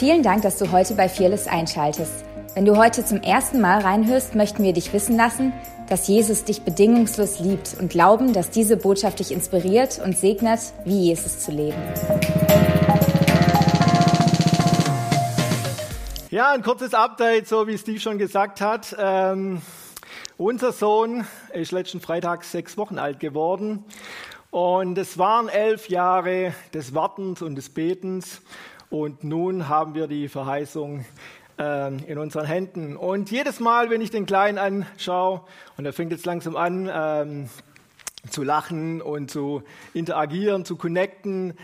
Vielen 0.00 0.22
Dank, 0.22 0.40
dass 0.40 0.56
du 0.56 0.72
heute 0.72 0.94
bei 0.94 1.10
Fearless 1.10 1.46
einschaltest. 1.46 2.24
Wenn 2.54 2.64
du 2.64 2.78
heute 2.78 3.04
zum 3.04 3.20
ersten 3.20 3.60
Mal 3.60 3.82
reinhörst, 3.82 4.34
möchten 4.34 4.62
wir 4.62 4.72
dich 4.72 4.94
wissen 4.94 5.14
lassen, 5.14 5.52
dass 5.90 6.08
Jesus 6.08 6.42
dich 6.44 6.62
bedingungslos 6.62 7.38
liebt 7.40 7.76
und 7.78 7.90
glauben, 7.90 8.32
dass 8.32 8.48
diese 8.48 8.78
Botschaft 8.78 9.18
dich 9.18 9.30
inspiriert 9.30 10.00
und 10.02 10.16
segnet, 10.16 10.60
wie 10.86 11.08
Jesus 11.08 11.40
zu 11.40 11.50
leben. 11.50 11.76
Ja, 16.30 16.52
ein 16.52 16.62
kurzes 16.62 16.94
Update, 16.94 17.46
so 17.46 17.66
wie 17.66 17.76
Steve 17.76 18.00
schon 18.00 18.16
gesagt 18.16 18.62
hat. 18.62 18.96
Ähm, 18.98 19.60
unser 20.38 20.72
Sohn 20.72 21.26
ist 21.52 21.72
letzten 21.72 22.00
Freitag 22.00 22.44
sechs 22.44 22.78
Wochen 22.78 22.98
alt 22.98 23.20
geworden 23.20 23.84
und 24.50 24.96
es 24.96 25.18
waren 25.18 25.50
elf 25.50 25.90
Jahre 25.90 26.54
des 26.72 26.94
Wartens 26.94 27.42
und 27.42 27.54
des 27.54 27.68
Betens 27.68 28.40
und 28.90 29.22
nun 29.22 29.68
haben 29.68 29.94
wir 29.94 30.08
die 30.08 30.28
Verheißung 30.28 31.04
ähm, 31.58 31.98
in 32.08 32.18
unseren 32.18 32.44
Händen. 32.44 32.96
Und 32.96 33.30
jedes 33.30 33.60
Mal, 33.60 33.88
wenn 33.88 34.00
ich 34.00 34.10
den 34.10 34.26
Kleinen 34.26 34.58
anschaue, 34.58 35.42
und 35.76 35.86
er 35.86 35.92
fängt 35.92 36.10
jetzt 36.10 36.26
langsam 36.26 36.56
an 36.56 36.90
ähm, 36.92 37.48
zu 38.28 38.42
lachen 38.42 39.00
und 39.00 39.30
zu 39.30 39.62
interagieren, 39.94 40.64
zu 40.64 40.76
connecten, 40.76 41.54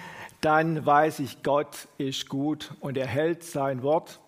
dann 0.40 0.86
weiß 0.86 1.18
ich, 1.18 1.42
Gott 1.42 1.88
ist 1.98 2.28
gut 2.28 2.72
und 2.78 2.96
er 2.96 3.08
hält 3.08 3.42
sein 3.42 3.82
Wort. 3.82 4.20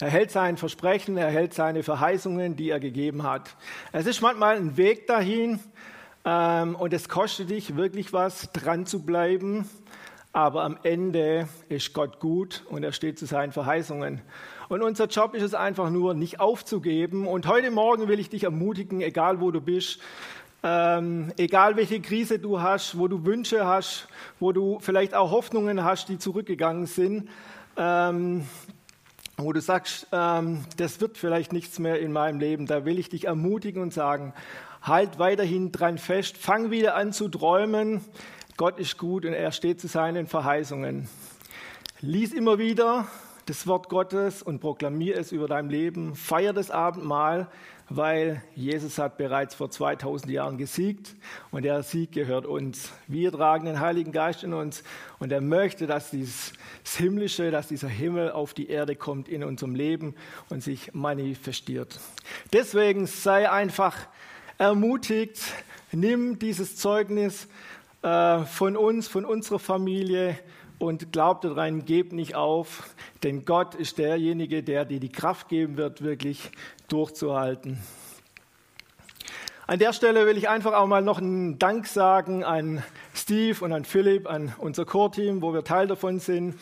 Er 0.00 0.10
hält 0.10 0.32
sein 0.32 0.56
Versprechen, 0.56 1.16
er 1.16 1.30
hält 1.30 1.54
seine 1.54 1.84
Verheißungen, 1.84 2.56
die 2.56 2.70
er 2.70 2.80
gegeben 2.80 3.22
hat. 3.22 3.56
Es 3.92 4.06
ist 4.06 4.20
manchmal 4.22 4.56
ein 4.56 4.76
Weg 4.76 5.06
dahin 5.06 5.60
ähm, 6.24 6.74
und 6.74 6.92
es 6.92 7.08
kostet 7.08 7.50
dich 7.50 7.76
wirklich 7.76 8.12
was, 8.12 8.50
dran 8.52 8.86
zu 8.86 9.02
bleiben. 9.04 9.68
Aber 10.32 10.62
am 10.62 10.78
Ende 10.84 11.48
ist 11.68 11.92
Gott 11.92 12.20
gut 12.20 12.62
und 12.68 12.84
er 12.84 12.92
steht 12.92 13.18
zu 13.18 13.26
seinen 13.26 13.50
Verheißungen. 13.50 14.20
Und 14.68 14.82
unser 14.82 15.06
Job 15.06 15.34
ist 15.34 15.42
es 15.42 15.54
einfach 15.54 15.90
nur, 15.90 16.14
nicht 16.14 16.38
aufzugeben. 16.38 17.26
Und 17.26 17.48
heute 17.48 17.72
Morgen 17.72 18.06
will 18.06 18.20
ich 18.20 18.28
dich 18.28 18.44
ermutigen, 18.44 19.00
egal 19.00 19.40
wo 19.40 19.50
du 19.50 19.60
bist, 19.60 19.98
ähm, 20.62 21.32
egal 21.36 21.76
welche 21.76 22.00
Krise 22.00 22.38
du 22.38 22.60
hast, 22.60 22.96
wo 22.96 23.08
du 23.08 23.24
Wünsche 23.24 23.66
hast, 23.66 24.06
wo 24.38 24.52
du 24.52 24.78
vielleicht 24.80 25.14
auch 25.14 25.32
Hoffnungen 25.32 25.82
hast, 25.82 26.08
die 26.08 26.18
zurückgegangen 26.18 26.86
sind, 26.86 27.28
ähm, 27.76 28.46
wo 29.36 29.52
du 29.52 29.60
sagst, 29.60 30.06
ähm, 30.12 30.64
das 30.76 31.00
wird 31.00 31.18
vielleicht 31.18 31.52
nichts 31.52 31.80
mehr 31.80 31.98
in 31.98 32.12
meinem 32.12 32.38
Leben, 32.38 32.66
da 32.66 32.84
will 32.84 33.00
ich 33.00 33.08
dich 33.08 33.24
ermutigen 33.24 33.82
und 33.82 33.92
sagen, 33.92 34.32
halt 34.82 35.18
weiterhin 35.18 35.72
dran 35.72 35.98
fest, 35.98 36.36
fang 36.36 36.70
wieder 36.70 36.94
an 36.94 37.12
zu 37.12 37.28
träumen. 37.28 38.02
Gott 38.60 38.78
ist 38.78 38.98
gut 38.98 39.24
und 39.24 39.32
er 39.32 39.52
steht 39.52 39.80
zu 39.80 39.88
seinen 39.88 40.26
Verheißungen. 40.26 41.08
Lies 42.02 42.34
immer 42.34 42.58
wieder 42.58 43.06
das 43.46 43.66
Wort 43.66 43.88
Gottes 43.88 44.42
und 44.42 44.60
proklamier 44.60 45.16
es 45.16 45.32
über 45.32 45.48
dein 45.48 45.70
Leben. 45.70 46.14
Feier 46.14 46.52
das 46.52 46.70
Abendmahl, 46.70 47.48
weil 47.88 48.42
Jesus 48.54 48.98
hat 48.98 49.16
bereits 49.16 49.54
vor 49.54 49.70
2000 49.70 50.30
Jahren 50.30 50.58
gesiegt 50.58 51.16
und 51.50 51.62
der 51.62 51.82
Sieg 51.82 52.12
gehört 52.12 52.44
uns. 52.44 52.92
Wir 53.06 53.32
tragen 53.32 53.64
den 53.64 53.80
Heiligen 53.80 54.12
Geist 54.12 54.44
in 54.44 54.52
uns 54.52 54.82
und 55.20 55.32
er 55.32 55.40
möchte, 55.40 55.86
dass 55.86 56.10
dieses 56.10 56.52
Himmlische, 56.84 57.50
dass 57.50 57.68
dieser 57.68 57.88
Himmel 57.88 58.30
auf 58.30 58.52
die 58.52 58.68
Erde 58.68 58.94
kommt 58.94 59.30
in 59.30 59.42
unserem 59.42 59.74
Leben 59.74 60.14
und 60.50 60.62
sich 60.62 60.92
manifestiert. 60.92 61.98
Deswegen 62.52 63.06
sei 63.06 63.50
einfach 63.50 63.96
ermutigt, 64.58 65.40
nimm 65.92 66.38
dieses 66.38 66.76
Zeugnis 66.76 67.48
äh, 68.02 68.44
von 68.44 68.76
uns, 68.76 69.08
von 69.08 69.24
unserer 69.24 69.58
Familie 69.58 70.38
und 70.78 71.12
glaubt 71.12 71.44
daran, 71.44 71.84
gebt 71.84 72.12
nicht 72.12 72.34
auf, 72.34 72.94
denn 73.22 73.44
Gott 73.44 73.74
ist 73.74 73.98
derjenige, 73.98 74.62
der 74.62 74.84
dir 74.84 75.00
die 75.00 75.12
Kraft 75.12 75.48
geben 75.48 75.76
wird, 75.76 76.02
wirklich 76.02 76.50
durchzuhalten. 76.88 77.78
An 79.66 79.78
der 79.78 79.92
Stelle 79.92 80.26
will 80.26 80.36
ich 80.36 80.48
einfach 80.48 80.72
auch 80.72 80.86
mal 80.86 81.02
noch 81.02 81.18
einen 81.18 81.58
Dank 81.58 81.86
sagen 81.86 82.42
an 82.42 82.82
Steve 83.14 83.64
und 83.64 83.72
an 83.72 83.84
Philipp, 83.84 84.28
an 84.28 84.52
unser 84.58 84.84
Core-Team, 84.84 85.42
wo 85.42 85.52
wir 85.52 85.62
Teil 85.62 85.86
davon 85.86 86.18
sind. 86.18 86.58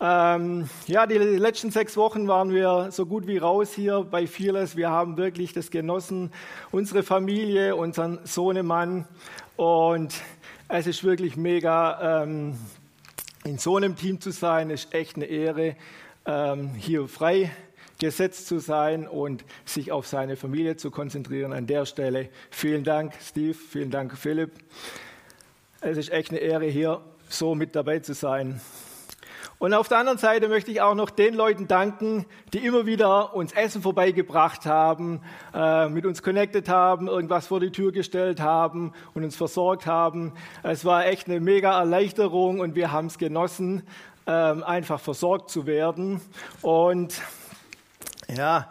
Ähm, 0.00 0.68
ja, 0.88 1.06
die 1.06 1.18
letzten 1.18 1.70
sechs 1.70 1.96
Wochen 1.96 2.26
waren 2.26 2.52
wir 2.52 2.90
so 2.90 3.06
gut 3.06 3.28
wie 3.28 3.38
raus 3.38 3.72
hier 3.72 4.00
bei 4.00 4.26
Fearless. 4.26 4.76
Wir 4.76 4.90
haben 4.90 5.16
wirklich 5.16 5.52
das 5.52 5.70
genossen, 5.70 6.32
unsere 6.72 7.04
Familie, 7.04 7.76
unseren 7.76 8.18
Sohnemann. 8.24 9.06
Und 9.54 10.14
es 10.74 10.86
ist 10.86 11.04
wirklich 11.04 11.36
mega, 11.36 12.22
ähm, 12.22 12.56
in 13.44 13.58
so 13.58 13.76
einem 13.76 13.94
Team 13.94 14.22
zu 14.22 14.30
sein, 14.30 14.70
ist 14.70 14.94
echt 14.94 15.16
eine 15.16 15.26
Ehre, 15.26 15.76
ähm, 16.24 16.70
hier 16.74 17.08
frei 17.08 17.50
gesetzt 17.98 18.46
zu 18.46 18.58
sein 18.58 19.06
und 19.06 19.44
sich 19.66 19.92
auf 19.92 20.06
seine 20.06 20.34
Familie 20.34 20.76
zu 20.76 20.90
konzentrieren. 20.90 21.52
An 21.52 21.66
der 21.66 21.84
Stelle 21.84 22.30
vielen 22.50 22.84
Dank, 22.84 23.12
Steve, 23.20 23.54
vielen 23.54 23.90
Dank, 23.90 24.16
Philipp. 24.16 24.52
Es 25.82 25.98
ist 25.98 26.10
echt 26.10 26.30
eine 26.30 26.38
Ehre, 26.38 26.64
hier 26.66 27.02
so 27.28 27.54
mit 27.54 27.76
dabei 27.76 27.98
zu 27.98 28.14
sein. 28.14 28.60
Und 29.62 29.74
auf 29.74 29.86
der 29.86 29.98
anderen 29.98 30.18
Seite 30.18 30.48
möchte 30.48 30.72
ich 30.72 30.80
auch 30.80 30.96
noch 30.96 31.08
den 31.08 31.34
Leuten 31.34 31.68
danken, 31.68 32.26
die 32.52 32.66
immer 32.66 32.84
wieder 32.84 33.32
uns 33.32 33.52
Essen 33.52 33.80
vorbeigebracht 33.80 34.66
haben, 34.66 35.20
äh, 35.54 35.88
mit 35.88 36.04
uns 36.04 36.20
connected 36.20 36.68
haben, 36.68 37.06
irgendwas 37.06 37.46
vor 37.46 37.60
die 37.60 37.70
Tür 37.70 37.92
gestellt 37.92 38.40
haben 38.40 38.92
und 39.14 39.22
uns 39.22 39.36
versorgt 39.36 39.86
haben. 39.86 40.32
Es 40.64 40.84
war 40.84 41.06
echt 41.06 41.28
eine 41.28 41.38
mega 41.38 41.78
Erleichterung 41.78 42.58
und 42.58 42.74
wir 42.74 42.90
haben 42.90 43.06
es 43.06 43.18
genossen, 43.18 43.84
äh, 44.26 44.32
einfach 44.32 44.98
versorgt 44.98 45.48
zu 45.48 45.64
werden. 45.64 46.20
Und 46.60 47.22
ja, 48.36 48.68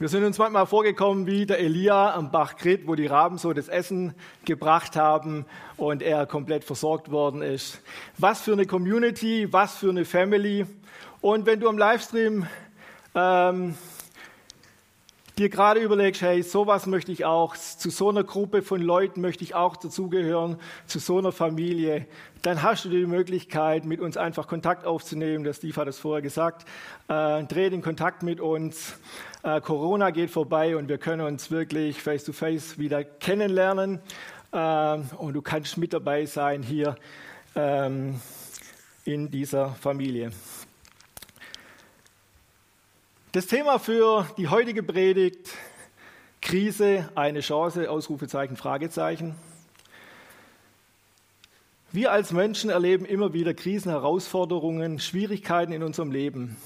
wir 0.00 0.08
sind 0.08 0.22
uns 0.22 0.38
manchmal 0.38 0.64
vorgekommen 0.64 1.26
wie 1.26 1.44
der 1.44 1.58
Elia 1.58 2.14
am 2.14 2.30
Bach 2.30 2.54
Krit, 2.54 2.86
wo 2.86 2.94
die 2.94 3.06
Raben 3.06 3.36
so 3.36 3.52
das 3.52 3.66
Essen 3.66 4.14
gebracht 4.44 4.94
haben 4.94 5.44
und 5.76 6.02
er 6.02 6.24
komplett 6.24 6.62
versorgt 6.62 7.10
worden 7.10 7.42
ist. 7.42 7.80
Was 8.16 8.42
für 8.42 8.52
eine 8.52 8.64
Community, 8.64 9.52
was 9.52 9.76
für 9.76 9.90
eine 9.90 10.04
Family. 10.04 10.66
Und 11.20 11.46
wenn 11.46 11.58
du 11.58 11.68
am 11.68 11.76
Livestream 11.76 12.46
ähm, 13.16 13.74
dir 15.38 15.48
gerade 15.48 15.80
überlegst, 15.80 16.20
hey, 16.20 16.42
sowas 16.42 16.86
möchte 16.86 17.12
ich 17.12 17.24
auch, 17.24 17.56
zu 17.56 17.90
so 17.90 18.08
einer 18.08 18.24
Gruppe 18.24 18.62
von 18.62 18.80
Leuten 18.80 19.20
möchte 19.20 19.44
ich 19.44 19.54
auch 19.54 19.76
dazugehören, 19.76 20.56
zu 20.86 20.98
so 20.98 21.18
einer 21.18 21.30
Familie, 21.30 22.06
dann 22.42 22.62
hast 22.62 22.84
du 22.84 22.88
die 22.88 23.06
Möglichkeit, 23.06 23.84
mit 23.84 24.00
uns 24.00 24.16
einfach 24.16 24.48
Kontakt 24.48 24.84
aufzunehmen. 24.84 25.44
Der 25.44 25.52
Steve 25.52 25.76
hat 25.76 25.88
es 25.88 25.98
vorher 25.98 26.22
gesagt. 26.22 26.66
Äh, 27.08 27.44
dreh 27.44 27.70
den 27.70 27.82
Kontakt 27.82 28.22
mit 28.22 28.40
uns. 28.40 28.98
Äh, 29.42 29.60
Corona 29.60 30.10
geht 30.10 30.30
vorbei 30.30 30.76
und 30.76 30.88
wir 30.88 30.98
können 30.98 31.22
uns 31.22 31.50
wirklich 31.50 32.02
face-to-face 32.02 32.74
-face 32.74 32.78
wieder 32.78 33.04
kennenlernen. 33.04 34.00
Äh, 34.52 34.98
und 35.18 35.34
du 35.34 35.42
kannst 35.42 35.78
mit 35.78 35.92
dabei 35.92 36.26
sein 36.26 36.62
hier 36.62 36.96
ähm, 37.54 38.20
in 39.04 39.30
dieser 39.30 39.70
Familie. 39.70 40.30
Das 43.38 43.46
Thema 43.46 43.78
für 43.78 44.26
die 44.36 44.48
heutige 44.48 44.82
Predigt, 44.82 45.50
Krise, 46.42 47.08
eine 47.14 47.38
Chance, 47.38 47.88
Ausrufezeichen, 47.88 48.56
Fragezeichen. 48.56 49.36
Wir 51.92 52.10
als 52.10 52.32
Menschen 52.32 52.68
erleben 52.68 53.04
immer 53.04 53.34
wieder 53.34 53.54
Krisen, 53.54 53.92
Herausforderungen, 53.92 54.98
Schwierigkeiten 54.98 55.70
in 55.70 55.84
unserem 55.84 56.10
Leben. 56.10 56.56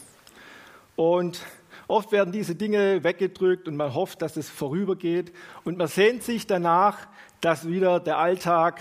Und 0.96 1.44
oft 1.88 2.10
werden 2.10 2.32
diese 2.32 2.54
Dinge 2.54 3.04
weggedrückt 3.04 3.68
und 3.68 3.76
man 3.76 3.92
hofft, 3.92 4.22
dass 4.22 4.38
es 4.38 4.48
vorübergeht. 4.48 5.30
Und 5.64 5.76
man 5.76 5.88
sehnt 5.88 6.22
sich 6.22 6.46
danach, 6.46 7.06
dass 7.42 7.68
wieder 7.68 8.00
der 8.00 8.16
Alltag 8.16 8.80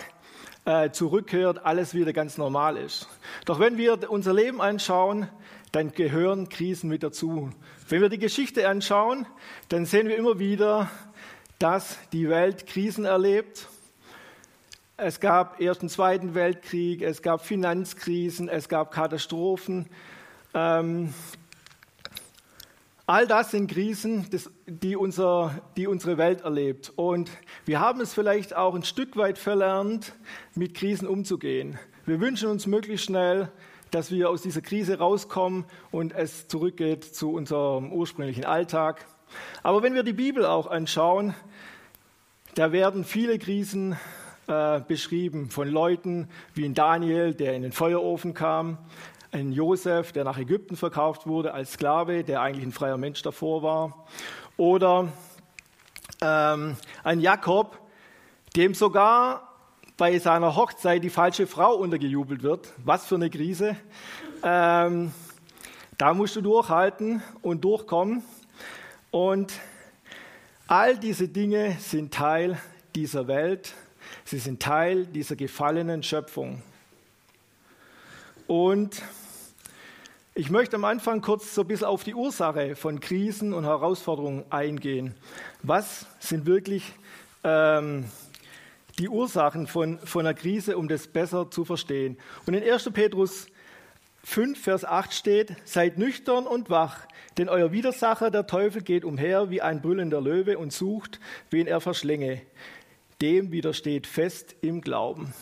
äh, 0.63 0.91
zurückkehrt, 0.91 1.65
alles 1.65 1.93
wieder 1.93 2.13
ganz 2.13 2.37
normal 2.37 2.77
ist. 2.77 3.09
Doch 3.43 3.59
wenn 3.59 3.77
wir 3.77 4.09
unser 4.09 4.33
Leben 4.33 4.61
anschauen, 4.61 5.27
dann 5.71 5.91
gehören 5.91 6.49
Krisen 6.49 6.89
mit 6.89 7.03
dazu. 7.03 7.51
Wenn 7.91 7.99
wir 7.99 8.07
die 8.07 8.19
Geschichte 8.19 8.69
anschauen, 8.69 9.25
dann 9.67 9.85
sehen 9.85 10.07
wir 10.07 10.15
immer 10.15 10.39
wieder, 10.39 10.89
dass 11.59 11.97
die 12.13 12.29
Welt 12.29 12.65
Krisen 12.65 13.03
erlebt. 13.03 13.67
Es 14.95 15.19
gab 15.19 15.59
Ersten, 15.59 15.89
Zweiten 15.89 16.33
Weltkrieg, 16.33 17.01
es 17.01 17.21
gab 17.21 17.45
Finanzkrisen, 17.45 18.47
es 18.47 18.69
gab 18.69 18.91
Katastrophen. 18.91 19.89
Ähm, 20.53 21.13
all 23.07 23.27
das 23.27 23.51
sind 23.51 23.69
Krisen, 23.69 24.25
die, 24.67 24.95
unser, 24.95 25.61
die 25.75 25.85
unsere 25.85 26.17
Welt 26.17 26.45
erlebt. 26.45 26.93
Und 26.95 27.29
wir 27.65 27.81
haben 27.81 27.99
es 27.99 28.13
vielleicht 28.13 28.55
auch 28.55 28.73
ein 28.73 28.83
Stück 28.83 29.17
weit 29.17 29.37
verlernt, 29.37 30.13
mit 30.55 30.75
Krisen 30.75 31.09
umzugehen. 31.09 31.77
Wir 32.05 32.21
wünschen 32.21 32.47
uns 32.47 32.67
möglichst 32.67 33.07
schnell 33.07 33.51
dass 33.91 34.09
wir 34.11 34.29
aus 34.29 34.41
dieser 34.41 34.61
Krise 34.61 34.97
rauskommen 34.97 35.65
und 35.91 36.13
es 36.13 36.47
zurückgeht 36.47 37.03
zu 37.03 37.33
unserem 37.33 37.91
ursprünglichen 37.91 38.45
Alltag. 38.45 39.05
Aber 39.63 39.83
wenn 39.83 39.93
wir 39.93 40.03
die 40.03 40.13
Bibel 40.13 40.45
auch 40.45 40.67
anschauen, 40.67 41.35
da 42.55 42.71
werden 42.71 43.03
viele 43.03 43.37
Krisen 43.37 43.97
äh, 44.47 44.79
beschrieben 44.81 45.49
von 45.49 45.67
Leuten 45.67 46.29
wie 46.53 46.65
in 46.65 46.73
Daniel, 46.73 47.33
der 47.33 47.53
in 47.53 47.61
den 47.61 47.71
Feuerofen 47.71 48.33
kam, 48.33 48.77
ein 49.31 49.51
Josef, 49.53 50.11
der 50.11 50.23
nach 50.23 50.37
Ägypten 50.37 50.75
verkauft 50.75 51.27
wurde 51.27 51.53
als 51.53 51.73
Sklave, 51.73 52.23
der 52.23 52.41
eigentlich 52.41 52.65
ein 52.65 52.73
freier 52.73 52.97
Mensch 52.97 53.21
davor 53.21 53.63
war. 53.63 54.05
Oder 54.57 55.07
ähm, 56.21 56.75
ein 57.03 57.21
Jakob, 57.21 57.79
dem 58.55 58.73
sogar 58.73 59.50
bei 60.01 60.17
seiner 60.17 60.55
Hochzeit 60.55 61.03
die 61.03 61.11
falsche 61.11 61.45
Frau 61.45 61.75
untergejubelt 61.75 62.41
wird. 62.41 62.73
Was 62.83 63.05
für 63.05 63.13
eine 63.13 63.29
Krise. 63.29 63.75
Ähm, 64.41 65.11
da 65.99 66.15
musst 66.15 66.35
du 66.35 66.41
durchhalten 66.41 67.21
und 67.43 67.63
durchkommen. 67.63 68.23
Und 69.11 69.53
all 70.65 70.97
diese 70.97 71.27
Dinge 71.27 71.77
sind 71.79 72.11
Teil 72.11 72.57
dieser 72.95 73.27
Welt. 73.27 73.75
Sie 74.25 74.39
sind 74.39 74.59
Teil 74.59 75.05
dieser 75.05 75.35
gefallenen 75.35 76.01
Schöpfung. 76.01 76.63
Und 78.47 79.03
ich 80.33 80.49
möchte 80.49 80.77
am 80.77 80.85
Anfang 80.85 81.21
kurz 81.21 81.53
so 81.53 81.61
ein 81.61 81.67
bisschen 81.67 81.85
auf 81.85 82.03
die 82.03 82.15
Ursache 82.15 82.75
von 82.75 83.01
Krisen 83.01 83.53
und 83.53 83.65
Herausforderungen 83.65 84.45
eingehen. 84.49 85.13
Was 85.61 86.07
sind 86.19 86.47
wirklich 86.47 86.91
ähm, 87.43 88.05
die 89.01 89.09
Ursachen 89.09 89.65
von, 89.65 89.99
von 89.99 90.25
einer 90.25 90.35
Krise, 90.35 90.77
um 90.77 90.87
das 90.87 91.07
besser 91.07 91.49
zu 91.49 91.65
verstehen? 91.65 92.17
Und 92.45 92.53
in 92.53 92.63
1. 92.63 92.91
Petrus 92.93 93.47
5, 94.23 94.61
Vers 94.61 94.85
8 94.85 95.11
steht, 95.11 95.55
seid 95.65 95.97
nüchtern 95.97 96.45
und 96.45 96.69
wach, 96.69 97.07
denn 97.37 97.49
euer 97.49 97.71
Widersacher, 97.71 98.29
der 98.29 98.45
Teufel, 98.45 98.83
geht 98.83 99.03
umher 99.03 99.49
wie 99.49 99.61
ein 99.61 99.81
brüllender 99.81 100.21
Löwe 100.21 100.59
und 100.59 100.71
sucht, 100.71 101.19
wen 101.49 101.65
er 101.65 101.81
verschlinge. 101.81 102.41
Dem 103.21 103.51
widersteht 103.51 104.05
fest 104.05 104.55
im 104.61 104.81
Glauben. 104.81 105.33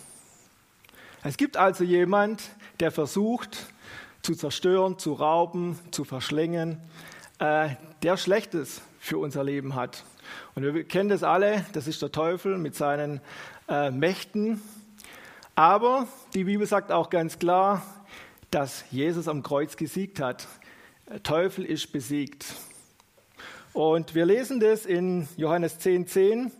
Es 1.24 1.36
gibt 1.36 1.58
also 1.58 1.84
jemand, 1.84 2.42
der 2.80 2.92
versucht 2.92 3.74
zu 4.22 4.36
zerstören, 4.36 4.98
zu 4.98 5.14
rauben, 5.14 5.78
zu 5.92 6.06
verschlingen, 6.06 6.78
äh, 7.40 7.72
der 8.04 8.16
Schlechtes 8.16 8.82
für 9.00 9.18
unser 9.18 9.44
Leben 9.44 9.76
hat. 9.76 10.06
Und 10.56 10.64
wir 10.64 10.84
kennen 10.84 11.10
das 11.10 11.24
alle, 11.24 11.66
das 11.74 11.88
ist 11.88 12.02
der 12.02 12.12
Teufel 12.12 12.58
mit 12.58 12.76
seinen 12.76 13.22
äh, 13.68 13.92
Mächten. 13.92 14.62
Aber 15.56 16.08
die 16.34 16.46
Bibel 16.46 16.66
sagt 16.66 16.92
auch 16.92 17.10
ganz 17.10 17.40
klar, 17.40 17.82
dass 18.52 18.84
Jesus 18.92 19.28
am 19.28 19.44
Kreuz 19.44 19.78
gesiegt 19.78 20.20
hat. 20.20 20.48
Der 21.10 21.24
Teufel 21.24 21.66
ist 21.66 21.92
besiegt. 21.92 22.46
Und 23.74 24.16
wir 24.16 24.26
lesen 24.26 24.60
das 24.60 24.86
in 24.86 25.28
Johannes 25.38 25.80
10,10. 25.80 26.08
10. 26.08 26.52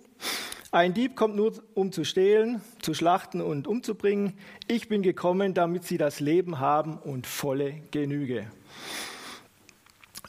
Ein 0.72 0.94
Dieb 0.94 1.16
kommt 1.16 1.36
nur, 1.36 1.54
um 1.74 1.92
zu 1.92 2.04
stehlen, 2.04 2.62
zu 2.80 2.94
schlachten 2.94 3.42
und 3.42 3.68
umzubringen. 3.68 4.38
Ich 4.68 4.88
bin 4.88 5.02
gekommen, 5.02 5.56
damit 5.56 5.84
sie 5.84 5.98
das 5.98 6.20
Leben 6.20 6.60
haben 6.60 6.98
und 6.98 7.26
volle 7.26 7.82
Genüge. 7.90 8.46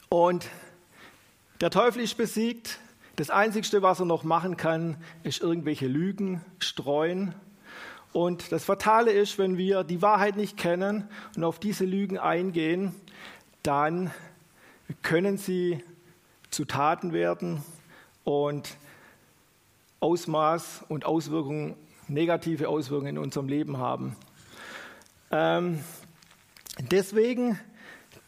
Und 0.09 0.49
der 1.61 1.69
Teufel 1.69 2.01
ist 2.01 2.17
besiegt. 2.17 2.79
Das 3.15 3.29
Einzige, 3.29 3.81
was 3.81 3.99
er 3.99 4.05
noch 4.05 4.23
machen 4.23 4.57
kann, 4.57 4.97
ist 5.23 5.41
irgendwelche 5.41 5.87
Lügen 5.87 6.41
streuen 6.59 7.35
und 8.13 8.51
das 8.51 8.65
Fatale 8.65 9.11
ist, 9.11 9.37
wenn 9.37 9.57
wir 9.57 9.83
die 9.83 10.01
Wahrheit 10.01 10.35
nicht 10.35 10.57
kennen 10.57 11.07
und 11.35 11.43
auf 11.43 11.59
diese 11.59 11.85
Lügen 11.85 12.17
eingehen, 12.17 12.93
dann 13.63 14.11
können 15.01 15.37
sie 15.37 15.81
zu 16.49 16.65
Taten 16.65 17.13
werden 17.13 17.63
und 18.25 18.75
Ausmaß 20.01 20.83
und 20.89 21.05
Auswirkungen, 21.05 21.75
negative 22.07 22.67
Auswirkungen 22.67 23.15
in 23.15 23.17
unserem 23.17 23.47
Leben 23.47 23.77
haben. 23.77 24.17
Ähm, 25.31 25.79
deswegen 26.79 27.57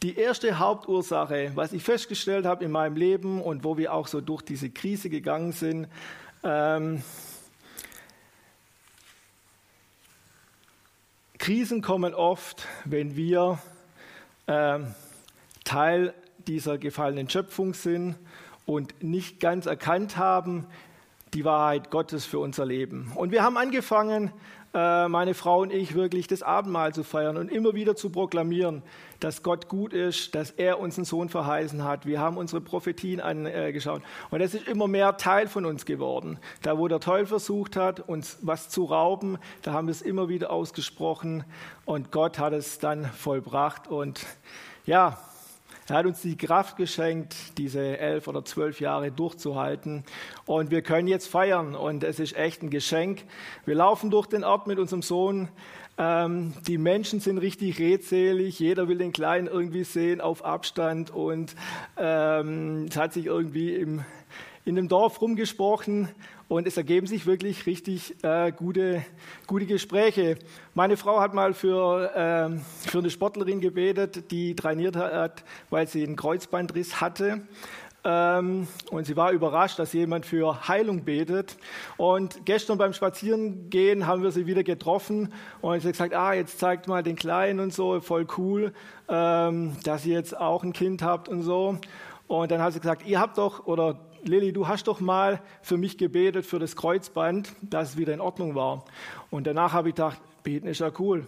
die 0.04 0.18
erste 0.18 0.60
Hauptursache, 0.60 1.52
was 1.56 1.72
ich 1.72 1.82
festgestellt 1.82 2.46
habe 2.46 2.66
in 2.66 2.72
meinem 2.72 2.98
Leben 2.98 3.42
und 3.42 3.64
wo 3.64 3.78
wir 3.78 3.94
auch 3.94 4.08
so 4.08 4.20
durch 4.20 4.42
diese 4.42 4.70
Krise 4.70 5.10
gegangen 5.10 5.54
sind, 5.54 5.88
ähm, 6.44 7.02
Krisen 11.38 11.82
kommen 11.82 12.14
oft, 12.14 12.68
wenn 12.84 13.16
wir 13.16 13.60
äh, 14.48 14.80
Teil 15.64 16.14
dieser 16.48 16.78
gefallenen 16.78 17.30
Schöpfung 17.30 17.74
sind 17.74 18.18
und 18.66 19.02
nicht 19.02 19.40
ganz 19.40 19.66
erkannt 19.66 20.18
haben 20.18 20.68
die 21.34 21.46
Wahrheit 21.46 21.90
Gottes 21.90 22.26
für 22.26 22.40
unser 22.40 22.66
Leben. 22.66 23.12
Und 23.16 23.32
wir 23.32 23.42
haben 23.42 23.58
angefangen, 23.58 24.32
äh, 24.74 25.08
meine 25.08 25.34
Frau 25.34 25.62
und 25.62 25.72
ich 25.72 25.94
wirklich 25.96 26.28
das 26.28 26.44
Abendmahl 26.44 26.94
zu 26.94 27.04
feiern 27.04 27.38
und 27.38 27.52
immer 27.52 27.74
wieder 27.74 27.96
zu 27.96 28.10
proklamieren, 28.10 28.84
dass 29.24 29.42
Gott 29.42 29.70
gut 29.70 29.94
ist, 29.94 30.36
dass 30.36 30.52
er 30.52 30.80
uns 30.80 30.98
einen 30.98 31.06
Sohn 31.06 31.30
verheißen 31.30 31.84
hat. 31.84 32.06
Wir 32.06 32.20
haben 32.20 32.36
unsere 32.36 32.60
Prophetien 32.60 33.22
angeschaut. 33.22 34.02
Und 34.31 34.40
das 34.42 34.54
ist 34.54 34.68
immer 34.68 34.88
mehr 34.88 35.16
Teil 35.16 35.48
von 35.48 35.66
uns 35.66 35.86
geworden. 35.86 36.40
Da, 36.62 36.78
wo 36.78 36.90
der 36.90 37.00
Teufel 37.00 37.28
versucht 37.28 37.78
hat, 37.78 38.02
uns 38.02 38.40
was 38.42 38.68
zu 38.70 38.84
rauben, 38.84 39.38
da 39.62 39.72
haben 39.72 39.88
wir 39.88 39.94
es 39.94 40.02
immer 40.02 40.28
wieder 40.28 40.52
ausgesprochen 40.52 41.46
und 41.86 42.12
Gott 42.12 42.38
hat 42.38 42.52
es 42.52 42.80
dann 42.80 43.06
vollbracht. 43.06 43.88
Und 43.88 44.25
ja, 44.86 45.18
er 45.90 45.98
hat 45.98 46.06
uns 46.06 46.22
die 46.22 46.38
Kraft 46.38 46.78
geschenkt, 46.78 47.36
diese 47.58 47.98
elf 47.98 48.30
oder 48.30 48.46
zwölf 48.46 48.80
Jahre 48.80 49.12
durchzuhalten. 49.12 50.06
Und 50.46 50.72
wir 50.72 50.81
können 50.81 51.08
jetzt 51.10 51.28
feiern. 51.28 51.75
Und 51.75 52.04
es 52.04 52.20
ist 52.20 52.38
echt 52.38 52.64
ein 52.64 52.70
Geschenk. 52.70 53.24
Wir 53.66 53.75
laufen 53.75 54.10
durch 54.10 54.28
den 54.28 54.46
Ort 54.46 54.66
mit 54.66 54.80
unserem 54.80 55.02
Sohn. 55.02 55.50
Ähm, 55.98 56.54
die 56.68 56.78
Menschen 56.78 57.19
sind 57.19 57.38
richtig 57.38 57.80
redselig. 57.80 58.60
Jeder 58.60 58.88
will 58.88 58.98
den 58.98 59.12
Kleinen 59.12 59.48
irgendwie 59.48 59.84
sehen 59.84 60.22
auf 60.22 60.44
Abstand. 60.44 61.12
Und 61.12 61.56
ähm, 61.98 62.88
es 62.90 62.98
hat 62.98 63.13
sich 63.13 63.28
irgendwie 63.28 63.75
im, 63.75 64.04
in 64.66 64.75
dem 64.75 64.88
Dorf 64.88 65.22
rumgesprochen 65.22 66.10
und 66.48 66.68
es 66.68 66.78
ergeben 66.78 67.07
sich 67.07 67.25
wirklich 67.25 67.66
richtig 67.66 68.24
äh, 68.24 68.51
gute, 68.51 69.04
gute 69.48 69.66
Gespräche. 69.66 70.38
Meine 70.74 70.98
Frau 70.98 71.19
hat 71.19 71.34
mal 71.34 71.54
für, 71.54 72.12
äh, 72.16 72.89
für 72.89 73.00
eine 73.00 73.10
Sportlerin 73.10 73.60
gebetet, 73.60 74.31
die 74.31 74.56
trainiert 74.56 74.96
hat, 74.96 75.44
weil 75.69 75.88
sie 75.88 76.04
einen 76.04 76.16
Kreuzbandriss 76.16 77.01
hatte. 77.01 77.42
Ähm, 78.06 78.68
und 78.92 79.06
sie 79.06 79.16
war 79.16 79.32
überrascht, 79.32 79.80
dass 79.80 79.94
jemand 79.94 80.26
für 80.26 80.68
Heilung 80.68 81.06
betet. 81.06 81.58
Und 81.98 82.46
gestern 82.46 82.78
beim 82.78 82.94
Spazierengehen 82.94 84.08
haben 84.08 84.24
wir 84.24 84.32
sie 84.32 84.46
wieder 84.46 84.64
getroffen 84.64 85.34
und 85.62 85.80
sie 85.80 85.88
hat 85.88 85.94
gesagt, 85.94 86.14
ah, 86.14 86.34
jetzt 86.34 86.60
zeigt 86.60 86.88
mal 86.88 87.02
den 87.04 87.16
Kleinen 87.16 87.60
und 87.60 87.74
so, 87.74 88.02
voll 88.02 88.28
cool, 88.38 88.74
ähm, 89.08 89.78
dass 89.84 90.06
ihr 90.06 90.16
jetzt 90.16 90.38
auch 90.38 90.64
ein 90.64 90.74
Kind 90.74 91.02
habt 91.02 91.30
und 91.30 91.44
so. 91.44 91.77
Und 92.27 92.51
dann 92.51 92.62
hat 92.62 92.74
sie 92.74 92.80
gesagt, 92.80 93.06
ihr 93.06 93.20
habt 93.20 93.38
doch, 93.38 93.66
oder 93.68 94.00
Lilly, 94.24 94.54
du 94.54 94.68
hast 94.68 94.88
doch 94.88 95.00
mal 95.00 95.42
für 95.62 95.77
mich 95.77 95.98
gebetet, 95.98 96.46
für 96.46 96.60
das 96.60 96.75
Kreuzband, 96.75 97.54
dass 97.62 97.92
es 97.92 97.98
wieder 97.98 98.13
in 98.13 98.22
Ordnung 98.22 98.56
war. 98.56 98.86
Und 99.30 99.48
danach 99.48 99.74
habe 99.74 99.89
ich 99.89 99.96
gedacht, 99.96 100.20
beten 100.44 100.68
ist 100.68 100.80
ja 100.80 100.92
cool. 101.00 101.27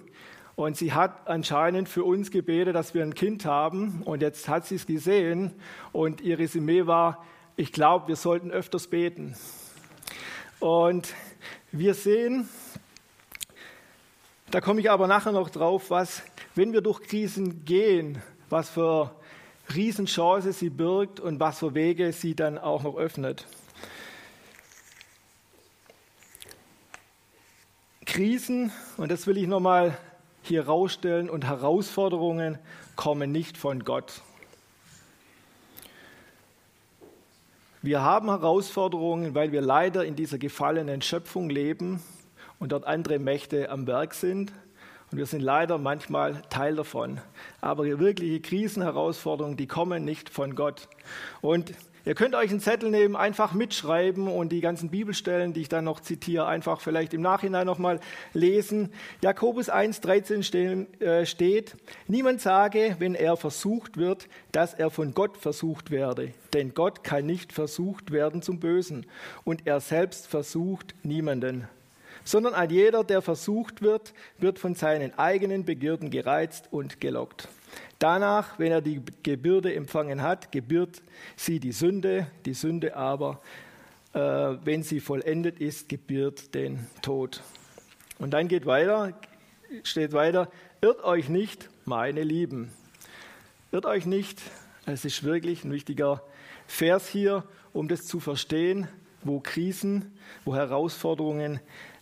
Und 0.56 0.78
sie 0.78 0.94
hat 0.94 1.28
anscheinend 1.28 1.90
für 1.90 2.06
uns 2.06 2.32
gebetet, 2.32 2.76
dass 2.76 2.94
wir 2.94 3.04
ein 3.04 3.14
Kind 3.14 3.46
haben. 3.46 4.04
Und 4.04 4.22
jetzt 4.22 4.48
hat 4.48 4.66
sie 4.66 4.76
es 4.76 4.86
gesehen. 4.86 5.54
Und 5.92 6.22
ihr 6.22 6.40
Resümee 6.40 6.88
war, 6.88 7.26
ich 7.58 7.74
glaube, 7.74 8.08
wir 8.08 8.16
sollten 8.16 8.52
öfters 8.52 8.88
beten. 8.88 9.36
Und 10.60 11.14
wir 11.72 11.94
sehen, 11.94 12.48
da 14.50 14.62
komme 14.62 14.80
ich 14.80 14.90
aber 14.90 15.08
nachher 15.08 15.34
noch 15.34 15.50
drauf, 15.50 15.90
was, 15.90 16.24
wenn 16.56 16.72
wir 16.72 16.82
durch 16.82 17.02
Krisen 17.02 17.66
gehen, 17.66 18.22
was 18.50 18.70
für 18.70 19.14
Riesenchance 19.74 20.54
sie 20.54 20.70
birgt 20.70 21.20
und 21.20 21.40
was 21.42 21.60
für 21.60 21.76
Wege 21.76 22.14
sie 22.14 22.36
dann 22.36 22.58
auch 22.58 22.84
noch 22.84 22.96
öffnet. 22.96 23.46
Krisen, 28.06 28.72
und 28.96 29.12
das 29.12 29.28
will 29.28 29.38
ich 29.38 29.48
nochmal 29.48 29.98
hier 30.46 30.66
rausstellen, 30.66 31.30
und 31.30 31.46
Herausforderungen 31.46 32.58
kommen 32.96 33.32
nicht 33.32 33.58
von 33.58 33.84
Gott. 33.84 34.22
Wir 37.82 38.02
haben 38.02 38.30
Herausforderungen, 38.30 39.36
weil 39.36 39.52
wir 39.52 39.62
leider 39.62 40.06
in 40.06 40.16
dieser 40.16 40.40
gefallenen 40.40 41.04
Schöpfung 41.04 41.50
leben 41.52 42.02
und 42.58 42.72
dort 42.72 42.86
andere 42.86 43.20
Mächte 43.20 43.70
am 43.70 43.86
Werk 43.86 44.16
sind. 44.16 44.52
Und 45.12 45.20
wir 45.20 45.28
sind 45.28 45.42
leider 45.42 45.78
manchmal 45.78 46.42
Teil 46.50 46.75
davon. 46.75 47.22
Aber 47.62 47.86
wirkliche 47.86 48.40
Krisenherausforderungen, 48.40 49.56
die 49.56 49.68
kommen 49.68 50.04
nicht 50.04 50.32
von 50.32 50.56
Gott. 50.56 50.88
Und 51.42 51.74
ihr 52.06 52.16
könnt 52.16 52.36
euch 52.36 52.52
einen 52.52 52.60
Zettel 52.60 52.90
nehmen, 52.90 53.16
einfach 53.16 53.54
mitschreiben 53.54 54.28
und 54.28 54.50
die 54.50 54.62
ganzen 54.62 54.90
Bibelstellen, 54.90 55.54
die 55.54 55.62
ich 55.62 55.70
dann 55.70 55.84
noch 55.84 56.00
zitiere, 56.00 56.46
einfach 56.48 56.80
vielleicht 56.80 57.14
im 57.14 57.22
Nachhinein 57.22 57.66
nochmal 57.66 58.00
lesen. 58.34 58.94
Jakobus 59.22 59.70
1,13 59.70 61.02
äh, 61.02 61.26
steht, 61.26 61.76
niemand 62.08 62.42
sage, 62.42 62.96
wenn 63.00 63.16
er 63.16 63.36
versucht 63.38 63.98
wird, 63.98 64.28
dass 64.52 64.74
er 64.74 64.90
von 64.90 65.14
Gott 65.14 65.38
versucht 65.38 65.92
werde. 65.92 66.32
Denn 66.54 66.74
Gott 66.74 67.04
kann 67.04 67.26
nicht 67.26 67.52
versucht 67.52 68.12
werden 68.12 68.42
zum 68.42 68.60
Bösen. 68.60 69.06
Und 69.44 69.68
er 69.68 69.80
selbst 69.80 70.28
versucht 70.28 70.96
niemanden. 71.04 71.68
sondern 72.24 72.56
ein 72.56 72.70
jeder, 72.72 73.04
der 73.04 73.22
versucht 73.22 73.82
wird, 73.82 74.14
wird 74.40 74.58
von 74.58 74.74
seinen 74.74 75.18
eigenen 75.18 75.64
Begierden 75.64 76.10
gereizt 76.10 76.68
und 76.72 77.00
gelockt. 77.00 77.48
Danach, 78.00 78.60
wenn 78.60 78.72
er 78.72 78.82
die 78.82 79.01
Gebürde 79.24 79.74
empfangen 79.74 80.22
hat, 80.22 80.51
gebührt 80.51 81.01
sie 81.36 81.60
die 81.60 81.72
Sünde, 81.72 82.27
die 82.46 82.53
Sünde 82.53 82.96
aber, 82.96 83.41
äh, 84.13 84.20
wenn 84.20 84.84
sie 84.84 85.00
vollendet 85.00 85.60
ist, 85.60 85.89
gebührt 85.89 86.53
den 86.53 86.88
Tod. 87.01 87.41
Und 88.20 88.32
dann 88.32 88.48
geht 88.48 88.65
weiter, 88.65 89.13
steht 89.84 90.13
weiter, 90.13 90.50
irrt 90.82 91.03
euch 91.03 91.29
nicht, 91.29 91.70
meine 91.86 92.24
Lieben. 92.24 92.72
Irrt 93.72 93.86
euch 93.86 94.05
nicht, 94.05 94.41
es 94.86 95.03
ist 95.03 95.24
wirklich 95.24 95.63
ein 95.63 95.72
wichtiger 95.72 96.22
Vers 96.67 97.08
hier, 97.08 97.44
um 97.74 97.88
das 97.88 98.05
zu 98.05 98.20
verstehen, 98.20 98.88
wo 99.24 99.39
Krisen, 99.39 100.17
wo 100.46 100.55
Herausforderungen 100.55 101.60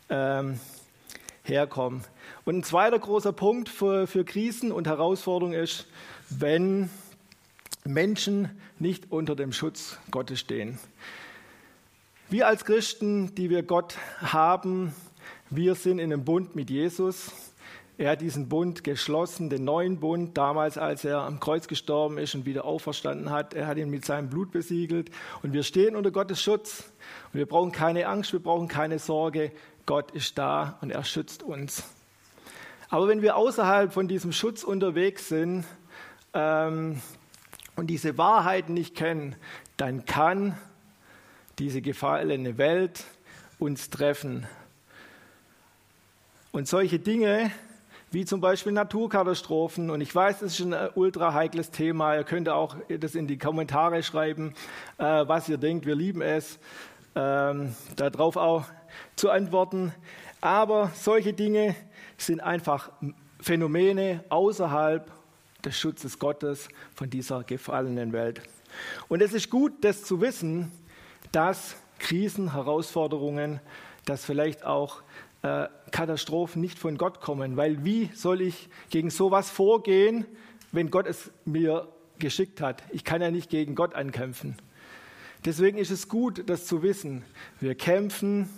ähm, 0.09 0.59
herkommen. 1.43 2.03
Und 2.45 2.57
ein 2.57 2.63
zweiter 2.63 2.99
großer 2.99 3.33
Punkt 3.33 3.69
für, 3.69 4.07
für 4.07 4.23
Krisen 4.23 4.71
und 4.71 4.87
Herausforderungen 4.87 5.59
ist, 5.59 5.87
wenn 6.29 6.89
Menschen 7.85 8.49
nicht 8.79 9.11
unter 9.11 9.35
dem 9.35 9.51
Schutz 9.51 9.97
Gottes 10.09 10.39
stehen. 10.39 10.79
Wir 12.29 12.47
als 12.47 12.65
Christen, 12.65 13.35
die 13.35 13.49
wir 13.49 13.63
Gott 13.63 13.97
haben, 14.21 14.95
wir 15.49 15.75
sind 15.75 15.99
in 15.99 16.11
einem 16.11 16.23
Bund 16.23 16.55
mit 16.55 16.69
Jesus. 16.69 17.31
Er 17.95 18.11
hat 18.11 18.21
diesen 18.21 18.49
Bund 18.49 18.83
geschlossen, 18.83 19.51
den 19.51 19.65
neuen 19.65 19.99
Bund, 19.99 20.35
damals, 20.35 20.79
als 20.79 21.05
er 21.05 21.19
am 21.19 21.39
Kreuz 21.39 21.67
gestorben 21.67 22.17
ist 22.17 22.33
und 22.33 22.47
wieder 22.47 22.65
auferstanden 22.65 23.29
hat. 23.29 23.53
Er 23.53 23.67
hat 23.67 23.77
ihn 23.77 23.91
mit 23.91 24.03
seinem 24.03 24.29
Blut 24.29 24.51
besiegelt. 24.51 25.11
Und 25.43 25.53
wir 25.53 25.61
stehen 25.61 25.95
unter 25.95 26.09
Gottes 26.09 26.41
Schutz. 26.41 26.91
Und 27.31 27.37
wir 27.37 27.45
brauchen 27.45 27.71
keine 27.71 28.07
Angst, 28.07 28.33
wir 28.33 28.39
brauchen 28.39 28.67
keine 28.67 28.97
Sorge. 28.97 29.51
Gott 29.85 30.11
ist 30.11 30.37
da 30.37 30.77
und 30.81 30.91
er 30.91 31.03
schützt 31.03 31.43
uns. 31.43 31.83
Aber 32.89 33.07
wenn 33.07 33.21
wir 33.21 33.35
außerhalb 33.35 33.91
von 33.91 34.07
diesem 34.07 34.31
Schutz 34.31 34.63
unterwegs 34.63 35.27
sind 35.27 35.65
ähm, 36.33 37.01
und 37.75 37.87
diese 37.87 38.17
Wahrheiten 38.17 38.73
nicht 38.73 38.95
kennen, 38.95 39.35
dann 39.77 40.05
kann 40.05 40.57
diese 41.59 41.81
gefallene 41.81 42.57
Welt 42.57 43.03
uns 43.59 43.89
treffen. 43.89 44.47
Und 46.51 46.67
solche 46.67 46.99
Dinge, 46.99 47.51
wie 48.11 48.25
zum 48.25 48.41
Beispiel 48.41 48.71
Naturkatastrophen. 48.71 49.89
Und 49.89 50.01
ich 50.01 50.13
weiß, 50.13 50.39
das 50.39 50.53
ist 50.53 50.59
ein 50.59 50.73
äh, 50.73 50.89
ultra 50.93 51.33
heikles 51.33 51.71
Thema. 51.71 52.15
Ihr 52.15 52.23
könnt 52.23 52.47
auch 52.47 52.75
das 52.87 53.15
in 53.15 53.27
die 53.27 53.39
Kommentare 53.39 54.03
schreiben, 54.03 54.53
äh, 54.99 55.03
was 55.03 55.49
ihr 55.49 55.57
denkt. 55.57 55.87
Wir 55.87 55.95
lieben 55.95 56.21
es, 56.21 56.59
ähm, 57.15 57.75
darauf 57.95 58.37
auch 58.37 58.65
zu 59.15 59.29
antworten. 59.29 59.93
Aber 60.41 60.91
solche 60.95 61.33
Dinge 61.33 61.75
sind 62.17 62.41
einfach 62.41 62.91
Phänomene 63.39 64.23
außerhalb 64.29 65.11
des 65.63 65.77
Schutzes 65.77 66.19
Gottes 66.19 66.67
von 66.95 67.09
dieser 67.09 67.43
gefallenen 67.43 68.13
Welt. 68.13 68.41
Und 69.07 69.21
es 69.21 69.33
ist 69.33 69.49
gut, 69.49 69.83
das 69.83 70.03
zu 70.03 70.21
wissen, 70.21 70.71
dass 71.31 71.75
Krisen, 71.99 72.53
Herausforderungen, 72.53 73.59
dass 74.05 74.25
vielleicht 74.25 74.65
auch 74.65 75.03
äh, 75.41 75.67
Katastrophen 75.91 76.61
nicht 76.61 76.79
von 76.79 76.97
Gott 76.97 77.21
kommen, 77.21 77.55
weil 77.57 77.83
wie 77.85 78.09
soll 78.13 78.41
ich 78.41 78.69
gegen 78.89 79.09
sowas 79.09 79.49
vorgehen, 79.49 80.25
wenn 80.71 80.89
Gott 80.89 81.07
es 81.07 81.31
mir 81.45 81.87
geschickt 82.19 82.61
hat? 82.61 82.83
Ich 82.91 83.03
kann 83.03 83.21
ja 83.21 83.31
nicht 83.31 83.49
gegen 83.49 83.75
Gott 83.75 83.95
ankämpfen. 83.95 84.57
Deswegen 85.45 85.77
ist 85.77 85.91
es 85.91 86.07
gut, 86.07 86.43
das 86.47 86.65
zu 86.65 86.81
wissen. 86.83 87.23
Wir 87.59 87.75
kämpfen 87.75 88.49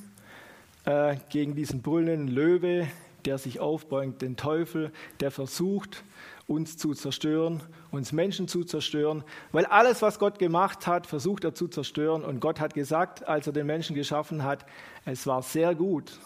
äh, 0.86 1.18
gegen 1.30 1.56
diesen 1.56 1.82
brüllenden 1.82 2.28
Löwe, 2.28 2.88
der 3.26 3.38
sich 3.38 3.60
aufbäumt, 3.60 4.22
den 4.22 4.38
Teufel, 4.38 4.92
der 5.20 5.32
versucht, 5.32 6.04
uns 6.48 6.78
zu 6.78 6.94
zerstören, 6.94 7.62
uns 7.90 8.12
Menschen 8.12 8.48
zu 8.48 8.64
zerstören, 8.64 9.24
weil 9.52 9.66
alles, 9.66 10.02
was 10.02 10.20
Gott 10.20 10.38
gemacht 10.38 10.86
hat, 10.86 11.08
versucht 11.08 11.44
er 11.44 11.56
zu 11.56 11.68
zerstören. 11.68 12.24
Und 12.24 12.40
Gott 12.40 12.60
hat 12.60 12.76
gesagt, 12.76 13.28
als 13.28 13.48
er 13.48 13.54
den 13.54 13.66
Menschen 13.66 13.96
geschaffen 13.96 14.44
hat, 14.44 14.66
es 15.06 15.26
war 15.26 15.42
sehr 15.42 15.74
gut. 15.74 16.20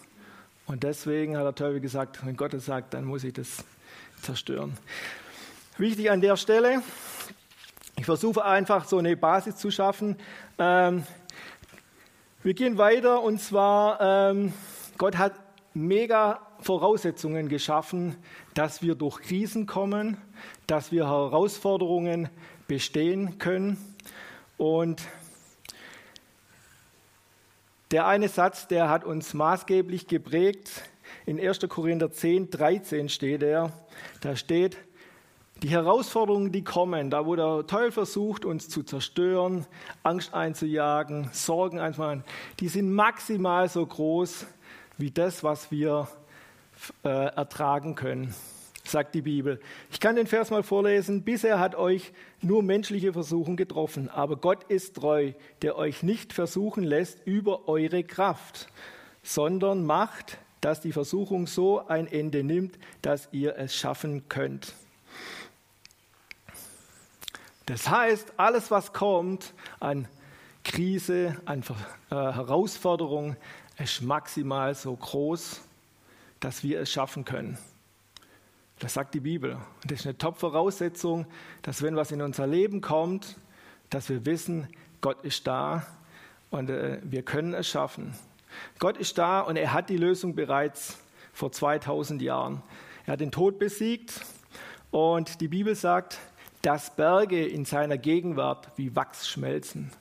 Und 0.68 0.84
deswegen 0.84 1.38
hat 1.38 1.46
der 1.46 1.56
Teufel 1.56 1.80
gesagt, 1.80 2.26
wenn 2.26 2.36
Gott 2.36 2.54
es 2.54 2.66
sagt, 2.66 2.94
dann 2.94 3.06
muss 3.06 3.24
ich 3.24 3.34
das 3.34 3.64
zerstören. 4.22 4.78
Wichtig 5.78 6.12
an 6.12 6.20
der 6.20 6.36
Stelle, 6.36 6.84
ich 7.98 8.06
versuche 8.06 8.44
einfach 8.44 8.86
so 8.86 8.98
eine 8.98 9.16
Basis 9.16 9.56
zu 9.56 9.72
schaffen. 9.72 10.18
Ähm, 10.58 11.04
wir 12.42 12.54
gehen 12.54 12.78
weiter 12.78 13.22
und 13.22 13.42
zwar, 13.42 14.00
ähm, 14.00 14.54
Gott 14.98 15.18
hat 15.18 15.34
mega 15.74 16.40
Voraussetzungen 16.62 17.50
geschaffen, 17.50 18.16
dass 18.54 18.82
wir 18.82 18.96
durch 18.96 19.20
Krisen 19.22 19.66
kommen, 19.66 20.18
dass 20.66 20.92
wir 20.94 21.06
Herausforderungen 21.08 22.30
bestehen 22.68 23.40
können. 23.40 23.78
Und 24.58 25.02
der 27.92 28.08
eine 28.08 28.30
Satz, 28.30 28.68
der 28.68 28.90
hat 28.90 29.04
uns 29.04 29.34
maßgeblich 29.34 30.08
geprägt. 30.08 30.84
In 31.26 31.40
1. 31.40 31.60
Korinther 31.68 32.10
10, 32.10 32.52
13 32.52 33.10
steht 33.10 33.44
er. 33.44 33.74
Da 34.22 34.38
steht, 34.38 34.78
die 35.62 35.70
Herausforderungen, 35.70 36.52
die 36.52 36.64
kommen, 36.64 37.10
da 37.10 37.26
wo 37.26 37.36
der 37.36 37.66
Teufel 37.68 37.92
versucht, 37.92 38.46
uns 38.46 38.70
zu 38.70 38.84
zerstören, 38.84 39.66
Angst 40.04 40.34
einzujagen, 40.34 41.30
Sorgen 41.34 41.80
einzumachen, 41.80 42.24
die 42.60 42.70
sind 42.70 42.94
maximal 42.94 43.68
so 43.68 43.86
groß 43.86 44.46
wie 44.98 45.12
das, 45.12 45.44
was 45.44 45.72
wir 45.72 46.08
äh, 47.04 47.10
ertragen 47.10 47.96
können 47.96 48.34
sagt 48.84 49.14
die 49.14 49.22
Bibel. 49.22 49.60
Ich 49.92 50.00
kann 50.00 50.16
den 50.16 50.26
Vers 50.26 50.50
mal 50.50 50.64
vorlesen. 50.64 51.24
Bisher 51.24 51.60
hat 51.60 51.76
euch 51.76 52.12
nur 52.42 52.64
menschliche 52.64 53.14
Versuchung 53.14 53.56
getroffen, 53.56 54.10
aber 54.10 54.36
Gott 54.36 54.64
ist 54.64 54.96
treu, 54.96 55.34
der 55.62 55.78
euch 55.78 56.02
nicht 56.02 56.34
versuchen 56.34 56.84
lässt 56.84 57.20
über 57.26 57.68
eure 57.68 58.04
Kraft, 58.04 58.68
sondern 59.22 59.86
macht, 59.86 60.40
dass 60.62 60.82
die 60.82 60.92
Versuchung 60.92 61.48
so 61.48 61.86
ein 61.88 62.08
Ende 62.08 62.44
nimmt, 62.44 62.80
dass 63.02 63.30
ihr 63.32 63.58
es 63.58 63.76
schaffen 63.76 64.28
könnt. 64.28 64.74
Das 67.70 67.88
heißt, 67.88 68.34
alles, 68.38 68.72
was 68.72 68.94
kommt 68.94 69.54
an 69.80 70.08
Krise, 70.64 71.40
an 71.46 71.64
äh, 72.10 72.16
Herausforderung, 72.16 73.36
ist 73.78 74.02
maximal 74.02 74.74
so 74.74 74.96
groß, 74.96 75.62
dass 76.40 76.64
wir 76.64 76.80
es 76.80 76.92
schaffen 76.92 77.26
können. 77.26 77.60
Das 78.80 78.96
sagt 78.96 79.14
die 79.14 79.20
Bibel. 79.20 79.52
Und 79.54 79.92
das 79.92 80.00
ist 80.00 80.08
eine 80.08 80.18
Top-Voraussetzung, 80.18 81.28
dass 81.62 81.84
wenn 81.84 81.96
was 81.96 82.12
in 82.12 82.24
unser 82.24 82.48
Leben 82.48 82.82
kommt, 82.82 83.38
dass 83.92 84.10
wir 84.10 84.26
wissen, 84.26 84.68
Gott 85.00 85.22
ist 85.22 85.46
da 85.46 85.86
und 86.50 86.72
äh, 86.72 87.00
wir 87.04 87.22
können 87.22 87.54
es 87.54 87.68
schaffen. 87.68 88.16
Gott 88.80 88.98
ist 88.98 89.20
da 89.20 89.42
und 89.42 89.58
er 89.58 89.74
hat 89.74 89.92
die 89.92 89.98
Lösung 89.98 90.34
bereits 90.34 90.98
vor 91.34 91.52
2000 91.52 92.20
Jahren. 92.24 92.64
Er 93.06 93.14
hat 93.14 93.20
den 93.20 93.30
Tod 93.30 93.60
besiegt 93.60 94.26
und 94.90 95.40
die 95.40 95.48
Bibel 95.48 95.76
sagt, 95.76 96.18
dass 96.62 96.96
Berge 96.96 97.46
in 97.46 97.66
seiner 97.66 97.98
Gegenwart 97.98 98.70
wie 98.76 98.96
Wachs 98.96 99.30
schmelzen. 99.30 99.92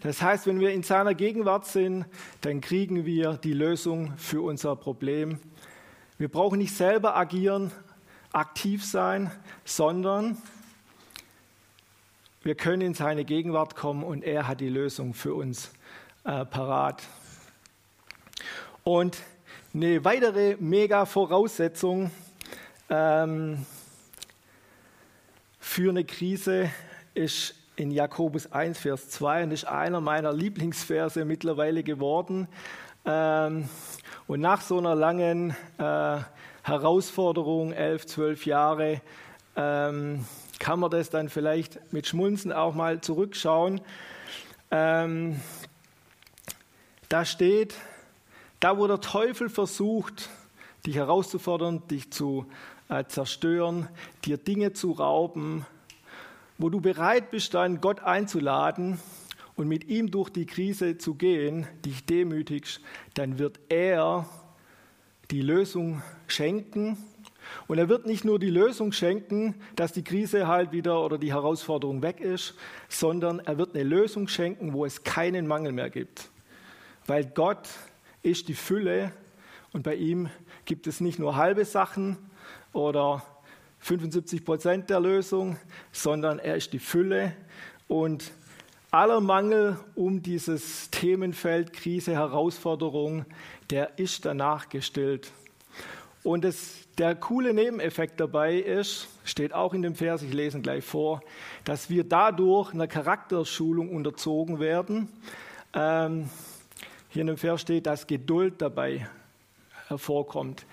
Das 0.00 0.20
heißt, 0.20 0.46
wenn 0.46 0.60
wir 0.60 0.72
in 0.72 0.82
seiner 0.82 1.14
Gegenwart 1.14 1.66
sind, 1.66 2.04
dann 2.42 2.60
kriegen 2.60 3.06
wir 3.06 3.34
die 3.34 3.54
Lösung 3.54 4.12
für 4.18 4.42
unser 4.42 4.76
Problem. 4.76 5.38
Wir 6.18 6.28
brauchen 6.28 6.58
nicht 6.58 6.76
selber 6.76 7.16
agieren, 7.16 7.72
aktiv 8.32 8.84
sein, 8.84 9.30
sondern 9.64 10.36
wir 12.42 12.54
können 12.54 12.82
in 12.82 12.94
seine 12.94 13.24
Gegenwart 13.24 13.74
kommen 13.74 14.04
und 14.04 14.22
er 14.22 14.46
hat 14.46 14.60
die 14.60 14.68
Lösung 14.68 15.14
für 15.14 15.34
uns 15.34 15.72
äh, 16.24 16.44
parat. 16.44 17.02
Und 18.82 19.16
eine 19.72 20.04
weitere 20.04 20.56
mega 20.60 21.06
Voraussetzung 21.06 22.10
ähm, 22.90 23.64
für 25.74 25.90
eine 25.90 26.04
Krise 26.04 26.70
ist 27.14 27.56
in 27.74 27.90
Jakobus 27.90 28.52
1, 28.52 28.78
Vers 28.78 29.10
2 29.10 29.42
und 29.42 29.50
ist 29.50 29.64
einer 29.64 30.00
meiner 30.00 30.32
Lieblingsverse 30.32 31.24
mittlerweile 31.24 31.82
geworden. 31.82 32.46
Ähm, 33.04 33.68
und 34.28 34.40
nach 34.40 34.60
so 34.60 34.78
einer 34.78 34.94
langen 34.94 35.50
äh, 35.78 36.18
Herausforderung, 36.62 37.72
elf, 37.72 38.06
zwölf 38.06 38.46
Jahre, 38.46 39.00
ähm, 39.56 40.24
kann 40.60 40.78
man 40.78 40.92
das 40.92 41.10
dann 41.10 41.28
vielleicht 41.28 41.92
mit 41.92 42.06
Schmunzen 42.06 42.52
auch 42.52 42.76
mal 42.76 43.00
zurückschauen. 43.00 43.80
Ähm, 44.70 45.40
da 47.08 47.24
steht, 47.24 47.74
da 48.60 48.78
wo 48.78 48.86
der 48.86 49.00
Teufel 49.00 49.48
versucht, 49.48 50.28
dich 50.86 50.94
herauszufordern, 50.94 51.88
dich 51.88 52.12
zu 52.12 52.46
zerstören, 53.02 53.88
dir 54.24 54.36
Dinge 54.36 54.72
zu 54.72 54.92
rauben, 54.92 55.66
wo 56.58 56.68
du 56.70 56.80
bereit 56.80 57.30
bist, 57.30 57.54
dann 57.54 57.80
Gott 57.80 58.00
einzuladen 58.00 58.98
und 59.56 59.68
mit 59.68 59.84
ihm 59.88 60.10
durch 60.10 60.30
die 60.30 60.46
Krise 60.46 60.98
zu 60.98 61.14
gehen, 61.14 61.66
dich 61.84 62.04
demütigst, 62.06 62.80
dann 63.14 63.38
wird 63.38 63.60
er 63.68 64.28
die 65.30 65.42
Lösung 65.42 66.02
schenken. 66.26 66.96
Und 67.66 67.78
er 67.78 67.88
wird 67.88 68.06
nicht 68.06 68.24
nur 68.24 68.38
die 68.38 68.50
Lösung 68.50 68.92
schenken, 68.92 69.54
dass 69.76 69.92
die 69.92 70.02
Krise 70.02 70.46
halt 70.46 70.72
wieder 70.72 71.04
oder 71.04 71.18
die 71.18 71.32
Herausforderung 71.32 72.02
weg 72.02 72.20
ist, 72.20 72.54
sondern 72.88 73.40
er 73.40 73.58
wird 73.58 73.74
eine 73.74 73.84
Lösung 73.84 74.28
schenken, 74.28 74.72
wo 74.72 74.84
es 74.84 75.04
keinen 75.04 75.46
Mangel 75.46 75.72
mehr 75.72 75.90
gibt. 75.90 76.30
Weil 77.06 77.24
Gott 77.26 77.68
ist 78.22 78.48
die 78.48 78.54
Fülle 78.54 79.12
und 79.72 79.82
bei 79.82 79.94
ihm 79.94 80.30
gibt 80.64 80.86
es 80.86 81.00
nicht 81.00 81.18
nur 81.18 81.36
halbe 81.36 81.64
Sachen 81.64 82.16
oder 82.74 83.22
75 83.78 84.44
Prozent 84.44 84.90
der 84.90 85.00
Lösung, 85.00 85.56
sondern 85.92 86.38
er 86.38 86.56
ist 86.56 86.72
die 86.72 86.78
Fülle 86.78 87.32
und 87.88 88.32
aller 88.90 89.20
Mangel 89.20 89.78
um 89.94 90.22
dieses 90.22 90.90
Themenfeld 90.90 91.72
Krise, 91.72 92.12
Herausforderung, 92.12 93.24
der 93.70 93.98
ist 93.98 94.24
danach 94.24 94.68
gestillt. 94.68 95.32
Und 96.22 96.44
es, 96.44 96.88
der 96.96 97.14
coole 97.14 97.52
Nebeneffekt 97.52 98.18
dabei 98.20 98.54
ist, 98.54 99.08
steht 99.24 99.52
auch 99.52 99.74
in 99.74 99.82
dem 99.82 99.94
Vers, 99.94 100.22
ich 100.22 100.32
lese 100.32 100.58
ihn 100.58 100.62
gleich 100.62 100.84
vor, 100.84 101.22
dass 101.64 101.90
wir 101.90 102.04
dadurch 102.04 102.72
einer 102.72 102.86
Charakterschulung 102.86 103.94
unterzogen 103.94 104.60
werden. 104.60 105.08
Ähm, 105.74 106.30
hier 107.10 107.20
in 107.20 107.26
dem 107.26 107.36
Vers 107.36 107.60
steht, 107.60 107.86
dass 107.86 108.06
Geduld 108.06 108.62
dabei 108.62 109.06
hervorkommt. 109.88 110.64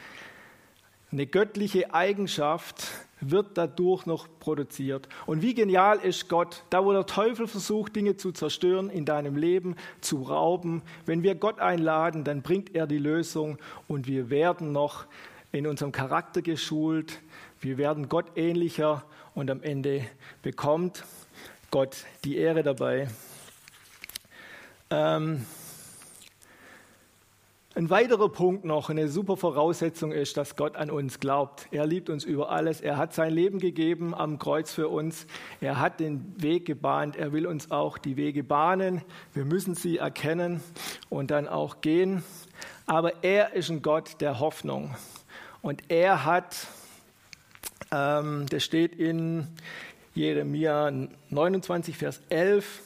Eine 1.11 1.27
göttliche 1.27 1.93
Eigenschaft 1.93 2.87
wird 3.19 3.57
dadurch 3.57 4.05
noch 4.05 4.27
produziert. 4.39 5.09
Und 5.25 5.41
wie 5.41 5.53
genial 5.53 5.99
ist 5.99 6.29
Gott, 6.29 6.63
da 6.69 6.85
wo 6.85 6.93
der 6.93 7.05
Teufel 7.05 7.47
versucht, 7.47 7.97
Dinge 7.97 8.15
zu 8.15 8.31
zerstören, 8.31 8.89
in 8.89 9.03
deinem 9.03 9.35
Leben 9.35 9.75
zu 9.99 10.23
rauben. 10.23 10.81
Wenn 11.05 11.21
wir 11.21 11.35
Gott 11.35 11.59
einladen, 11.59 12.23
dann 12.23 12.41
bringt 12.41 12.73
er 12.75 12.87
die 12.87 12.97
Lösung 12.97 13.57
und 13.89 14.07
wir 14.07 14.29
werden 14.29 14.71
noch 14.71 15.05
in 15.51 15.67
unserem 15.67 15.91
Charakter 15.91 16.41
geschult. 16.41 17.19
Wir 17.59 17.77
werden 17.77 18.07
Gott 18.07 18.37
ähnlicher 18.37 19.03
und 19.35 19.51
am 19.51 19.61
Ende 19.61 20.05
bekommt 20.41 21.03
Gott 21.71 22.05
die 22.23 22.37
Ehre 22.37 22.63
dabei. 22.63 23.09
Ähm, 24.89 25.45
ein 27.73 27.89
weiterer 27.89 28.27
Punkt 28.27 28.65
noch, 28.65 28.89
eine 28.89 29.07
super 29.07 29.37
Voraussetzung 29.37 30.11
ist, 30.11 30.35
dass 30.35 30.57
Gott 30.57 30.75
an 30.75 30.91
uns 30.91 31.21
glaubt. 31.21 31.67
Er 31.71 31.85
liebt 31.85 32.09
uns 32.09 32.25
über 32.25 32.49
alles. 32.49 32.81
Er 32.81 32.97
hat 32.97 33.13
sein 33.13 33.33
Leben 33.33 33.59
gegeben 33.59 34.13
am 34.13 34.39
Kreuz 34.39 34.73
für 34.73 34.89
uns. 34.89 35.25
Er 35.61 35.79
hat 35.79 36.01
den 36.01 36.35
Weg 36.41 36.65
gebahnt. 36.65 37.15
Er 37.15 37.31
will 37.31 37.47
uns 37.47 37.71
auch 37.71 37.97
die 37.97 38.17
Wege 38.17 38.43
bahnen. 38.43 39.01
Wir 39.33 39.45
müssen 39.45 39.75
sie 39.75 39.99
erkennen 39.99 40.61
und 41.09 41.31
dann 41.31 41.47
auch 41.47 41.79
gehen. 41.79 42.23
Aber 42.87 43.23
er 43.23 43.53
ist 43.53 43.69
ein 43.69 43.81
Gott 43.81 44.19
der 44.19 44.41
Hoffnung. 44.41 44.93
Und 45.61 45.83
er 45.87 46.25
hat, 46.25 46.67
ähm, 47.91 48.47
das 48.49 48.65
steht 48.65 48.95
in 48.95 49.47
Jeremia 50.13 50.91
29, 51.29 51.97
Vers 51.97 52.21
11, 52.27 52.81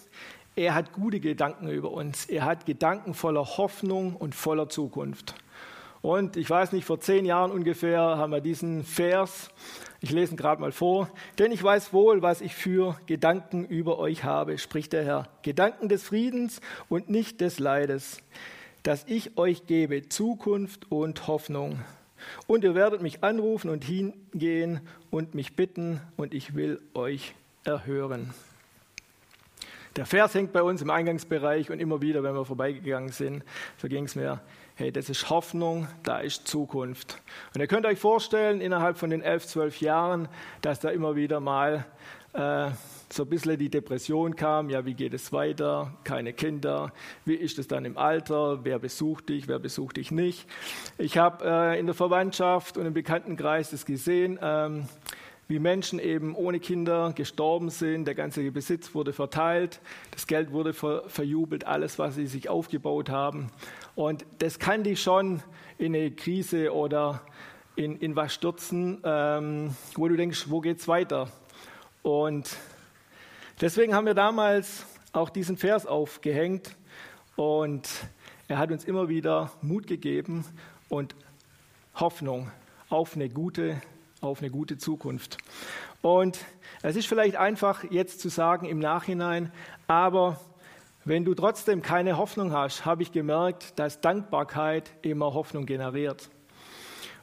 er 0.55 0.73
hat 0.73 0.93
gute 0.93 1.19
Gedanken 1.19 1.67
über 1.69 1.91
uns. 1.91 2.25
Er 2.25 2.45
hat 2.45 2.65
Gedanken 2.65 3.13
voller 3.13 3.45
Hoffnung 3.57 4.15
und 4.15 4.35
voller 4.35 4.69
Zukunft. 4.69 5.35
Und 6.01 6.37
ich 6.37 6.49
weiß 6.49 6.71
nicht, 6.71 6.85
vor 6.85 6.99
zehn 6.99 7.25
Jahren 7.25 7.51
ungefähr 7.51 7.99
haben 7.99 8.31
wir 8.31 8.39
diesen 8.39 8.83
Vers, 8.83 9.49
ich 10.01 10.11
lese 10.11 10.35
ihn 10.35 10.37
gerade 10.37 10.61
mal 10.61 10.71
vor, 10.71 11.09
denn 11.39 11.51
ich 11.51 11.63
weiß 11.63 11.93
wohl, 11.93 12.21
was 12.21 12.41
ich 12.41 12.53
für 12.53 12.95
Gedanken 13.07 13.65
über 13.65 13.97
euch 13.97 14.23
habe, 14.23 14.59
spricht 14.59 14.93
der 14.93 15.03
Herr. 15.03 15.27
Gedanken 15.41 15.89
des 15.89 16.03
Friedens 16.03 16.61
und 16.89 17.09
nicht 17.09 17.41
des 17.41 17.57
Leides, 17.57 18.21
dass 18.83 19.03
ich 19.07 19.35
euch 19.37 19.65
gebe 19.65 20.07
Zukunft 20.07 20.91
und 20.91 21.25
Hoffnung. 21.25 21.79
Und 22.45 22.63
ihr 22.63 22.75
werdet 22.75 23.01
mich 23.01 23.23
anrufen 23.23 23.71
und 23.71 23.83
hingehen 23.83 24.81
und 25.09 25.33
mich 25.33 25.55
bitten 25.55 26.01
und 26.17 26.35
ich 26.35 26.53
will 26.53 26.79
euch 26.93 27.33
erhören. 27.63 28.31
Der 29.95 30.05
Vers 30.05 30.33
hängt 30.33 30.51
bei 30.51 30.61
uns 30.61 30.81
im 30.81 30.89
Eingangsbereich 30.89 31.71
und 31.71 31.79
immer 31.79 32.01
wieder, 32.01 32.21
wenn 32.21 32.35
wir 32.35 32.43
vorbeigegangen 32.43 33.13
sind, 33.13 33.45
so 33.77 33.87
ging 33.87 34.03
es 34.03 34.15
mir, 34.15 34.41
hey, 34.75 34.91
das 34.91 35.09
ist 35.09 35.29
Hoffnung, 35.29 35.87
da 36.03 36.19
ist 36.19 36.49
Zukunft. 36.49 37.21
Und 37.53 37.61
ihr 37.61 37.67
könnt 37.67 37.85
euch 37.85 37.97
vorstellen, 37.97 38.59
innerhalb 38.59 38.97
von 38.97 39.09
den 39.09 39.21
elf, 39.21 39.47
zwölf 39.47 39.79
Jahren, 39.79 40.27
dass 40.61 40.81
da 40.81 40.89
immer 40.89 41.15
wieder 41.15 41.39
mal 41.39 41.85
äh, 42.33 42.71
so 43.09 43.23
ein 43.23 43.29
bisschen 43.29 43.57
die 43.57 43.69
Depression 43.69 44.35
kam, 44.35 44.69
ja, 44.69 44.85
wie 44.85 44.95
geht 44.95 45.13
es 45.13 45.31
weiter, 45.31 45.93
keine 46.03 46.33
Kinder, 46.33 46.91
wie 47.23 47.35
ist 47.35 47.57
es 47.57 47.69
dann 47.69 47.85
im 47.85 47.97
Alter, 47.97 48.65
wer 48.65 48.79
besucht 48.79 49.29
dich, 49.29 49.47
wer 49.47 49.59
besucht 49.59 49.95
dich 49.95 50.11
nicht. 50.11 50.45
Ich 50.97 51.17
habe 51.17 51.45
äh, 51.45 51.79
in 51.79 51.85
der 51.85 51.95
Verwandtschaft 51.95 52.77
und 52.77 52.85
im 52.85 52.93
Bekanntenkreis 52.93 53.69
das 53.69 53.85
gesehen, 53.85 54.37
ähm, 54.41 54.89
wie 55.47 55.59
Menschen 55.59 55.99
eben 55.99 56.35
ohne 56.35 56.59
Kinder 56.59 57.13
gestorben 57.13 57.69
sind, 57.69 58.05
der 58.05 58.15
ganze 58.15 58.49
Besitz 58.51 58.95
wurde 58.95 59.13
verteilt, 59.13 59.79
das 60.11 60.25
Geld 60.25 60.51
wurde 60.51 60.73
ver 60.73 61.03
verjubelt, 61.07 61.67
alles, 61.67 61.99
was 61.99 62.15
sie 62.15 62.25
sich 62.25 62.49
aufgebaut 62.49 63.09
haben. 63.09 63.51
Und 63.93 64.25
das 64.39 64.57
kann 64.57 64.83
dich 64.83 65.01
schon 65.01 65.43
in 65.77 65.95
eine 65.95 66.11
Krise 66.11 66.73
oder 66.73 67.21
in, 67.75 67.97
in 67.97 68.15
was 68.15 68.33
stürzen, 68.33 69.01
ähm, 69.03 69.75
wo 69.95 70.07
du 70.07 70.15
denkst, 70.15 70.45
wo 70.49 70.61
geht's 70.61 70.87
weiter? 70.87 71.29
Und 72.01 72.55
deswegen 73.61 73.93
haben 73.93 74.05
wir 74.05 74.13
damals 74.13 74.85
auch 75.11 75.29
diesen 75.29 75.57
Vers 75.57 75.85
aufgehängt 75.85 76.75
und 77.35 77.87
er 78.47 78.57
hat 78.57 78.71
uns 78.71 78.85
immer 78.85 79.09
wieder 79.09 79.51
Mut 79.61 79.87
gegeben 79.87 80.45
und 80.89 81.15
Hoffnung 81.95 82.51
auf 82.89 83.15
eine 83.15 83.29
gute 83.29 83.81
auf 84.27 84.41
eine 84.41 84.49
gute 84.49 84.77
Zukunft. 84.77 85.37
Und 86.01 86.39
es 86.81 86.95
ist 86.95 87.07
vielleicht 87.07 87.35
einfach 87.35 87.83
jetzt 87.89 88.19
zu 88.19 88.29
sagen 88.29 88.65
im 88.65 88.79
Nachhinein, 88.79 89.51
aber 89.87 90.39
wenn 91.03 91.23
du 91.23 91.35
trotzdem 91.35 91.81
keine 91.81 92.17
Hoffnung 92.17 92.51
hast, 92.51 92.85
habe 92.85 93.03
ich 93.03 93.11
gemerkt, 93.11 93.77
dass 93.77 94.01
Dankbarkeit 94.01 94.91
immer 95.03 95.33
Hoffnung 95.33 95.65
generiert. 95.65 96.29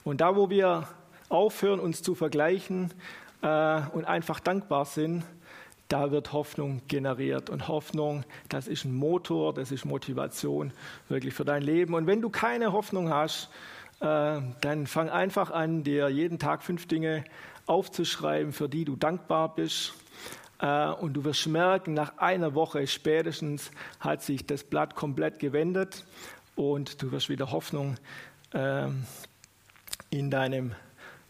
Und 0.04 0.20
da, 0.20 0.36
wo 0.36 0.50
wir 0.50 0.88
aufhören, 1.28 1.80
uns 1.80 2.02
zu 2.02 2.14
vergleichen 2.14 2.92
äh, 3.42 3.80
und 3.92 4.04
einfach 4.04 4.40
dankbar 4.40 4.84
sind, 4.84 5.24
da 5.88 6.10
wird 6.10 6.32
Hoffnung 6.32 6.82
generiert. 6.88 7.50
Und 7.50 7.68
Hoffnung, 7.68 8.24
das 8.48 8.66
ist 8.66 8.84
ein 8.84 8.94
Motor, 8.94 9.52
das 9.52 9.70
ist 9.70 9.84
Motivation 9.84 10.72
wirklich 11.08 11.34
für 11.34 11.44
dein 11.44 11.62
Leben. 11.62 11.94
Und 11.94 12.06
wenn 12.06 12.22
du 12.22 12.30
keine 12.30 12.72
Hoffnung 12.72 13.10
hast, 13.10 13.50
dann 14.02 14.86
fang 14.86 15.10
einfach 15.10 15.50
an, 15.50 15.84
dir 15.84 16.08
jeden 16.08 16.38
Tag 16.38 16.62
fünf 16.62 16.88
Dinge 16.88 17.24
aufzuschreiben, 17.66 18.52
für 18.52 18.68
die 18.68 18.84
du 18.84 18.96
dankbar 18.96 19.54
bist. 19.54 19.94
Äh, 20.62 20.88
und 20.88 21.14
du 21.14 21.24
wirst 21.24 21.46
merken, 21.46 21.94
nach 21.94 22.18
einer 22.18 22.54
Woche 22.54 22.86
spätestens 22.86 23.70
hat 24.00 24.22
sich 24.22 24.46
das 24.46 24.64
Blatt 24.64 24.94
komplett 24.94 25.38
gewendet 25.38 26.04
und 26.54 27.02
du 27.02 27.12
wirst 27.12 27.28
wieder 27.28 27.50
Hoffnung 27.50 27.96
ähm, 28.54 29.04
in 30.10 30.30
deinem 30.30 30.74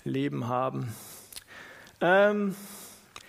Leben 0.04 0.48
haben. 0.48 0.94
Ähm, 2.00 2.54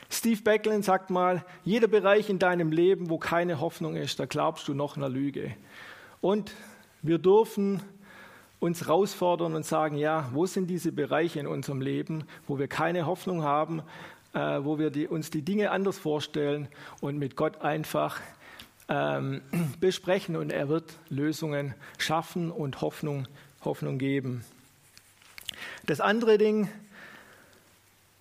Steve 0.10 0.42
Becklin 0.42 0.84
sagt 0.84 1.10
mal, 1.10 1.44
jeder 1.64 1.88
Bereich 1.88 2.30
in 2.30 2.38
deinem 2.38 2.72
Leben, 2.72 3.10
wo 3.10 3.18
keine 3.18 3.60
Hoffnung 3.60 3.96
ist, 3.96 4.20
da 4.20 4.26
glaubst 4.26 4.68
du 4.68 4.74
noch 4.74 4.98
einer 4.98 5.10
Lüge. 5.10 5.56
Und 6.22 6.54
wir 7.02 7.18
dürfen 7.18 7.82
uns 8.64 8.80
herausfordern 8.80 9.56
und 9.56 9.66
sagen, 9.66 9.98
ja, 9.98 10.30
wo 10.32 10.46
sind 10.46 10.68
diese 10.68 10.94
Bereiche 10.94 11.38
in 11.38 11.48
unserem 11.48 11.82
Leben, 11.82 12.24
wo 12.48 12.58
wir 12.58 12.70
keine 12.70 13.06
Hoffnung 13.06 13.44
haben, 13.44 13.84
äh, 14.34 14.40
wo 14.40 14.80
wir 14.80 14.90
die, 14.90 15.06
uns 15.06 15.30
die 15.30 15.42
Dinge 15.42 15.70
anders 15.72 15.98
vorstellen 15.98 16.70
und 17.02 17.20
mit 17.20 17.36
Gott 17.36 17.62
einfach 17.62 18.22
ähm, 18.88 19.42
besprechen 19.82 20.38
und 20.38 20.50
er 20.50 20.70
wird 20.70 20.94
Lösungen 21.10 21.76
schaffen 21.98 22.52
und 22.52 22.80
Hoffnung, 22.80 23.28
Hoffnung 23.66 23.98
geben. 23.98 24.46
Das 25.86 26.00
andere 26.00 26.38
Ding 26.38 26.70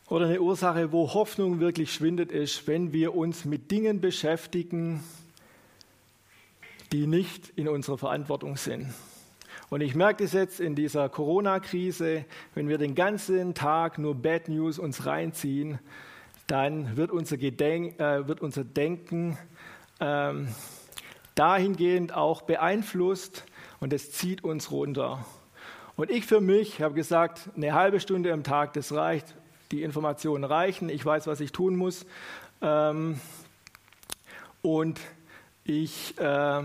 oder 0.08 0.26
eine 0.26 0.42
Ursache, 0.42 0.90
wo 0.90 1.14
Hoffnung 1.14 1.60
wirklich 1.60 1.94
schwindet, 1.94 2.32
ist, 2.32 2.66
wenn 2.66 2.92
wir 2.92 3.14
uns 3.14 3.44
mit 3.44 3.70
Dingen 3.70 4.00
beschäftigen, 4.00 5.04
die 6.90 7.06
nicht 7.06 7.52
in 7.54 7.68
unserer 7.68 7.96
Verantwortung 7.96 8.56
sind. 8.56 8.92
Und 9.72 9.80
ich 9.80 9.94
merke 9.94 10.22
das 10.22 10.34
jetzt 10.34 10.60
in 10.60 10.74
dieser 10.74 11.08
Corona-Krise, 11.08 12.26
wenn 12.54 12.68
wir 12.68 12.76
den 12.76 12.94
ganzen 12.94 13.54
Tag 13.54 13.96
nur 13.96 14.14
Bad 14.14 14.50
News 14.50 14.78
uns 14.78 15.06
reinziehen, 15.06 15.78
dann 16.46 16.98
wird 16.98 17.10
unser, 17.10 17.38
Gedenk, 17.38 17.98
äh, 17.98 18.28
wird 18.28 18.42
unser 18.42 18.64
Denken 18.64 19.38
ähm, 19.98 20.48
dahingehend 21.34 22.12
auch 22.12 22.42
beeinflusst 22.42 23.46
und 23.80 23.94
es 23.94 24.12
zieht 24.12 24.44
uns 24.44 24.70
runter. 24.70 25.24
Und 25.96 26.10
ich 26.10 26.26
für 26.26 26.42
mich 26.42 26.82
habe 26.82 26.92
gesagt, 26.92 27.48
eine 27.56 27.72
halbe 27.72 27.98
Stunde 27.98 28.30
am 28.34 28.44
Tag, 28.44 28.74
das 28.74 28.92
reicht, 28.92 29.34
die 29.70 29.82
Informationen 29.82 30.44
reichen, 30.44 30.90
ich 30.90 31.02
weiß, 31.02 31.26
was 31.26 31.40
ich 31.40 31.50
tun 31.50 31.76
muss. 31.76 32.04
Ähm, 32.60 33.18
und 34.60 35.00
ich 35.64 36.18
äh, 36.18 36.62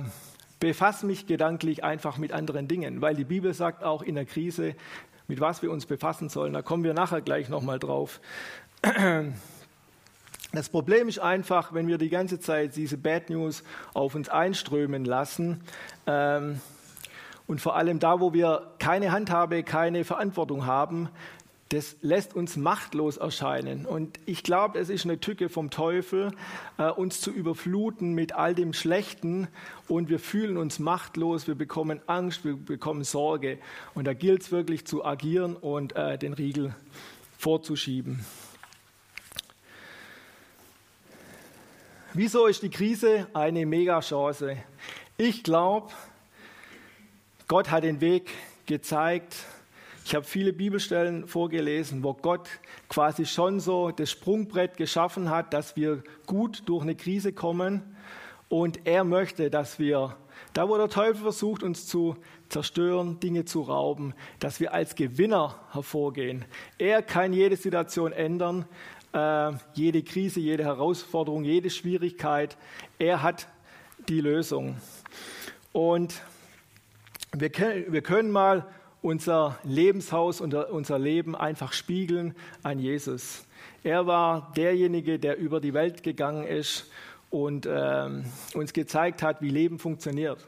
befasse 0.59 1.05
mich 1.05 1.27
gedanklich 1.27 1.83
einfach 1.83 2.17
mit 2.17 2.31
anderen 2.31 2.67
Dingen, 2.67 3.01
weil 3.01 3.15
die 3.15 3.25
Bibel 3.25 3.53
sagt 3.53 3.83
auch 3.83 4.01
in 4.01 4.15
der 4.15 4.25
Krise, 4.25 4.75
mit 5.27 5.39
was 5.39 5.61
wir 5.61 5.71
uns 5.71 5.85
befassen 5.85 6.29
sollen. 6.29 6.53
Da 6.53 6.61
kommen 6.61 6.83
wir 6.83 6.93
nachher 6.93 7.21
gleich 7.21 7.49
nochmal 7.49 7.79
drauf. 7.79 8.19
Das 10.53 10.69
Problem 10.69 11.09
ist 11.09 11.19
einfach, 11.19 11.73
wenn 11.73 11.87
wir 11.87 11.97
die 11.97 12.09
ganze 12.09 12.39
Zeit 12.39 12.75
diese 12.75 12.97
Bad 12.97 13.29
News 13.29 13.63
auf 13.93 14.15
uns 14.15 14.29
einströmen 14.29 15.03
lassen 15.03 15.61
ähm, 16.07 16.61
und 17.47 17.59
vor 17.59 17.75
allem 17.75 17.99
da, 17.99 18.21
wo 18.21 18.33
wir 18.33 18.71
keine 18.79 19.11
Handhabe, 19.11 19.63
keine 19.63 20.05
Verantwortung 20.05 20.65
haben, 20.65 21.09
das 21.69 21.97
lässt 22.01 22.33
uns 22.33 22.55
machtlos 22.55 23.17
erscheinen. 23.17 23.85
Und 23.85 24.19
ich 24.25 24.43
glaube, 24.43 24.79
es 24.79 24.89
ist 24.89 25.05
eine 25.05 25.19
Tücke 25.19 25.49
vom 25.49 25.69
Teufel, 25.69 26.31
äh, 26.77 26.89
uns 26.89 27.19
zu 27.19 27.31
überfluten 27.31 28.13
mit 28.13 28.33
all 28.33 28.55
dem 28.55 28.73
Schlechten 28.73 29.47
und 29.87 30.09
wir 30.09 30.19
fühlen 30.19 30.57
uns 30.57 30.79
machtlos, 30.79 31.47
wir 31.47 31.55
bekommen 31.55 31.99
Angst, 32.07 32.45
wir 32.45 32.55
bekommen 32.55 33.03
Sorge. 33.03 33.57
Und 33.95 34.05
da 34.05 34.13
gilt 34.13 34.43
es 34.43 34.51
wirklich 34.51 34.85
zu 34.85 35.03
agieren 35.03 35.55
und 35.55 35.95
äh, 35.95 36.17
den 36.17 36.33
Riegel 36.33 36.73
vorzuschieben. 37.37 38.25
Wieso 42.13 42.47
ist 42.47 42.63
die 42.63 42.69
Krise 42.69 43.27
eine 43.33 43.65
Mega-Chance? 43.65 44.57
Ich 45.17 45.43
glaube, 45.43 45.91
Gott 47.47 47.69
hat 47.69 47.83
den 47.83 48.01
Weg 48.01 48.31
gezeigt. 48.65 49.35
Ich 50.07 50.15
habe 50.15 50.25
viele 50.25 50.53
Bibelstellen 50.53 51.27
vorgelesen, 51.27 52.01
wo 52.01 52.13
Gott 52.13 52.47
quasi 52.87 53.25
schon 53.25 53.59
so 53.59 53.91
das 53.91 54.09
Sprungbrett 54.09 54.77
geschaffen 54.77 55.29
hat, 55.29 55.53
dass 55.53 55.75
wir 55.75 56.01
gut 56.25 56.63
durch 56.65 56.83
eine 56.83 56.95
Krise 56.95 57.33
kommen. 57.33 57.97
Und 58.47 58.87
er 58.87 59.03
möchte, 59.03 59.49
dass 59.49 59.79
wir, 59.79 60.15
da 60.53 60.69
wo 60.69 60.77
der 60.77 60.87
Teufel 60.87 61.23
versucht, 61.23 61.61
uns 61.61 61.87
zu 61.87 62.15
zerstören, 62.47 63.19
Dinge 63.19 63.43
zu 63.43 63.63
rauben, 63.63 64.13
dass 64.39 64.61
wir 64.61 64.73
als 64.73 64.95
Gewinner 64.95 65.59
hervorgehen. 65.73 66.45
Er 66.77 67.01
kann 67.01 67.33
jede 67.33 67.57
Situation 67.57 68.13
ändern 68.13 68.63
äh, 69.11 69.51
jede 69.73 70.03
Krise, 70.03 70.39
jede 70.39 70.63
Herausforderung, 70.63 71.43
jede 71.43 71.69
Schwierigkeit. 71.69 72.55
Er 72.97 73.23
hat 73.23 73.49
die 74.07 74.21
Lösung. 74.21 74.77
Und 75.73 76.21
wir 77.33 77.51
wir 77.89 78.01
können 78.01 78.31
mal 78.31 78.65
unser 79.07 79.57
Lebenshaus 79.63 80.41
und 80.41 80.53
unser 80.53 80.99
Leben 80.99 81.33
einfach 81.33 81.71
spiegeln 81.71 82.35
an 82.61 82.77
Jesus. 82.77 83.45
Er 83.81 84.05
war 84.05 84.51
derjenige, 84.57 85.17
der 85.17 85.37
über 85.37 85.61
die 85.61 85.73
Welt 85.73 86.03
gegangen 86.03 86.45
ist 86.45 86.91
und 87.29 87.65
äh, 87.65 88.09
uns 88.53 88.73
gezeigt 88.73 89.23
hat, 89.23 89.41
wie 89.41 89.47
Leben 89.47 89.79
funktioniert. 89.79 90.45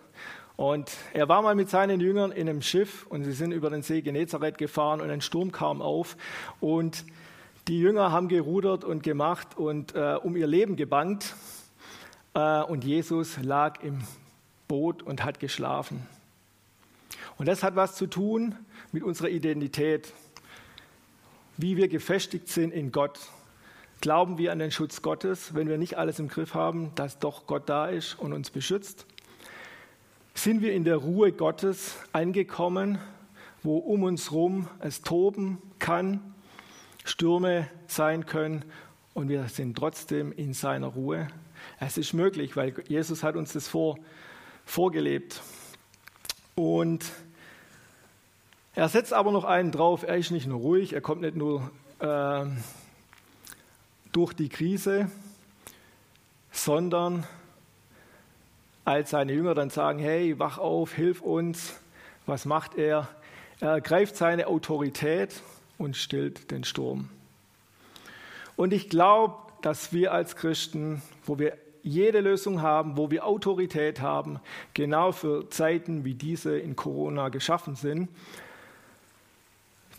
Und 0.57 0.91
er 1.13 1.29
war 1.29 1.41
mal 1.41 1.55
mit 1.55 1.69
seinen 1.69 2.01
Jüngern 2.01 2.33
in 2.33 2.49
einem 2.49 2.61
Schiff 2.61 3.07
und 3.07 3.23
sie 3.23 3.31
sind 3.31 3.53
über 3.53 3.69
den 3.69 3.81
See 3.81 4.01
Genezareth 4.01 4.57
gefahren 4.57 4.99
und 4.99 5.09
ein 5.09 5.21
Sturm 5.21 5.53
kam 5.53 5.81
auf 5.81 6.17
und 6.59 7.05
die 7.69 7.79
Jünger 7.79 8.11
haben 8.11 8.27
gerudert 8.27 8.83
und 8.83 9.03
gemacht 9.03 9.57
und 9.57 9.95
äh, 9.95 10.17
um 10.21 10.35
ihr 10.35 10.47
Leben 10.47 10.75
gebangt. 10.75 11.33
Äh, 12.33 12.61
und 12.63 12.83
Jesus 12.83 13.41
lag 13.41 13.81
im 13.81 14.01
Boot 14.67 15.01
und 15.01 15.23
hat 15.23 15.39
geschlafen. 15.39 16.05
Und 17.39 17.47
das 17.47 17.63
hat 17.63 17.77
was 17.77 17.95
zu 17.95 18.05
tun 18.05 18.53
mit 18.91 19.01
unserer 19.01 19.29
Identität, 19.29 20.13
wie 21.55 21.77
wir 21.77 21.87
gefestigt 21.87 22.49
sind 22.49 22.71
in 22.71 22.91
Gott. 22.91 23.17
Glauben 24.01 24.37
wir 24.37 24.51
an 24.51 24.59
den 24.59 24.71
Schutz 24.71 25.01
Gottes, 25.01 25.55
wenn 25.55 25.69
wir 25.69 25.77
nicht 25.77 25.97
alles 25.97 26.19
im 26.19 26.27
Griff 26.27 26.53
haben, 26.53 26.93
dass 26.95 27.17
doch 27.17 27.47
Gott 27.47 27.67
da 27.67 27.87
ist 27.87 28.19
und 28.19 28.33
uns 28.33 28.49
beschützt? 28.49 29.05
Sind 30.33 30.61
wir 30.61 30.73
in 30.73 30.83
der 30.83 30.97
Ruhe 30.97 31.31
Gottes 31.31 31.95
angekommen, 32.11 32.99
wo 33.63 33.77
um 33.77 34.03
uns 34.03 34.31
herum 34.31 34.67
es 34.79 35.01
toben 35.01 35.59
kann 35.79 36.35
Stürme 37.05 37.69
sein 37.87 38.25
können 38.25 38.65
und 39.13 39.29
wir 39.29 39.47
sind 39.47 39.77
trotzdem 39.77 40.33
in 40.33 40.53
seiner 40.53 40.87
Ruhe. 40.87 41.29
Es 41.79 41.97
ist 41.97 42.11
möglich, 42.13 42.57
weil 42.57 42.73
Jesus 42.89 43.23
hat 43.23 43.37
uns 43.37 43.53
das 43.53 43.69
vor, 43.69 43.97
vorgelebt. 44.65 45.41
Und 46.55 47.05
er 48.79 48.87
setzt 48.87 49.11
aber 49.11 49.33
noch 49.33 49.43
einen 49.43 49.73
drauf, 49.73 50.03
er 50.03 50.15
ist 50.15 50.31
nicht 50.31 50.47
nur 50.47 50.61
ruhig, 50.61 50.93
er 50.93 51.01
kommt 51.01 51.19
nicht 51.19 51.35
nur 51.35 51.69
äh, 51.99 52.45
durch 54.13 54.31
die 54.31 54.47
Krise, 54.47 55.11
sondern 56.53 57.27
als 58.85 59.09
seine 59.09 59.33
Jünger 59.33 59.53
dann 59.53 59.69
sagen, 59.69 59.99
hey, 59.99 60.39
wach 60.39 60.59
auf, 60.59 60.93
hilf 60.93 61.19
uns, 61.19 61.77
was 62.25 62.45
macht 62.45 62.75
er? 62.75 63.09
Er 63.59 63.71
ergreift 63.71 64.15
seine 64.15 64.47
Autorität 64.47 65.41
und 65.77 65.97
stillt 65.97 66.49
den 66.49 66.63
Sturm. 66.63 67.09
Und 68.55 68.71
ich 68.71 68.89
glaube, 68.89 69.35
dass 69.61 69.91
wir 69.91 70.13
als 70.13 70.37
Christen, 70.37 71.01
wo 71.25 71.37
wir 71.37 71.57
jede 71.83 72.21
Lösung 72.21 72.61
haben, 72.61 72.95
wo 72.95 73.11
wir 73.11 73.25
Autorität 73.25 73.99
haben, 73.99 74.39
genau 74.73 75.11
für 75.11 75.49
Zeiten 75.49 76.05
wie 76.05 76.13
diese 76.13 76.57
in 76.57 76.77
Corona 76.77 77.27
geschaffen 77.27 77.75
sind, 77.75 78.07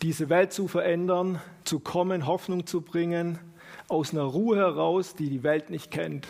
diese 0.01 0.29
Welt 0.29 0.51
zu 0.51 0.67
verändern, 0.67 1.39
zu 1.63 1.79
kommen, 1.79 2.25
Hoffnung 2.25 2.65
zu 2.65 2.81
bringen, 2.81 3.39
aus 3.87 4.13
einer 4.13 4.23
Ruhe 4.23 4.57
heraus, 4.57 5.15
die 5.15 5.29
die 5.29 5.43
Welt 5.43 5.69
nicht 5.69 5.91
kennt. 5.91 6.27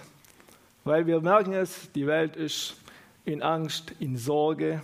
Weil 0.84 1.08
wir 1.08 1.22
merken 1.22 1.54
es, 1.54 1.90
die 1.94 2.06
Welt 2.06 2.36
ist 2.36 2.76
in 3.24 3.42
Angst, 3.42 3.94
in 4.00 4.18
Sorge. 4.18 4.82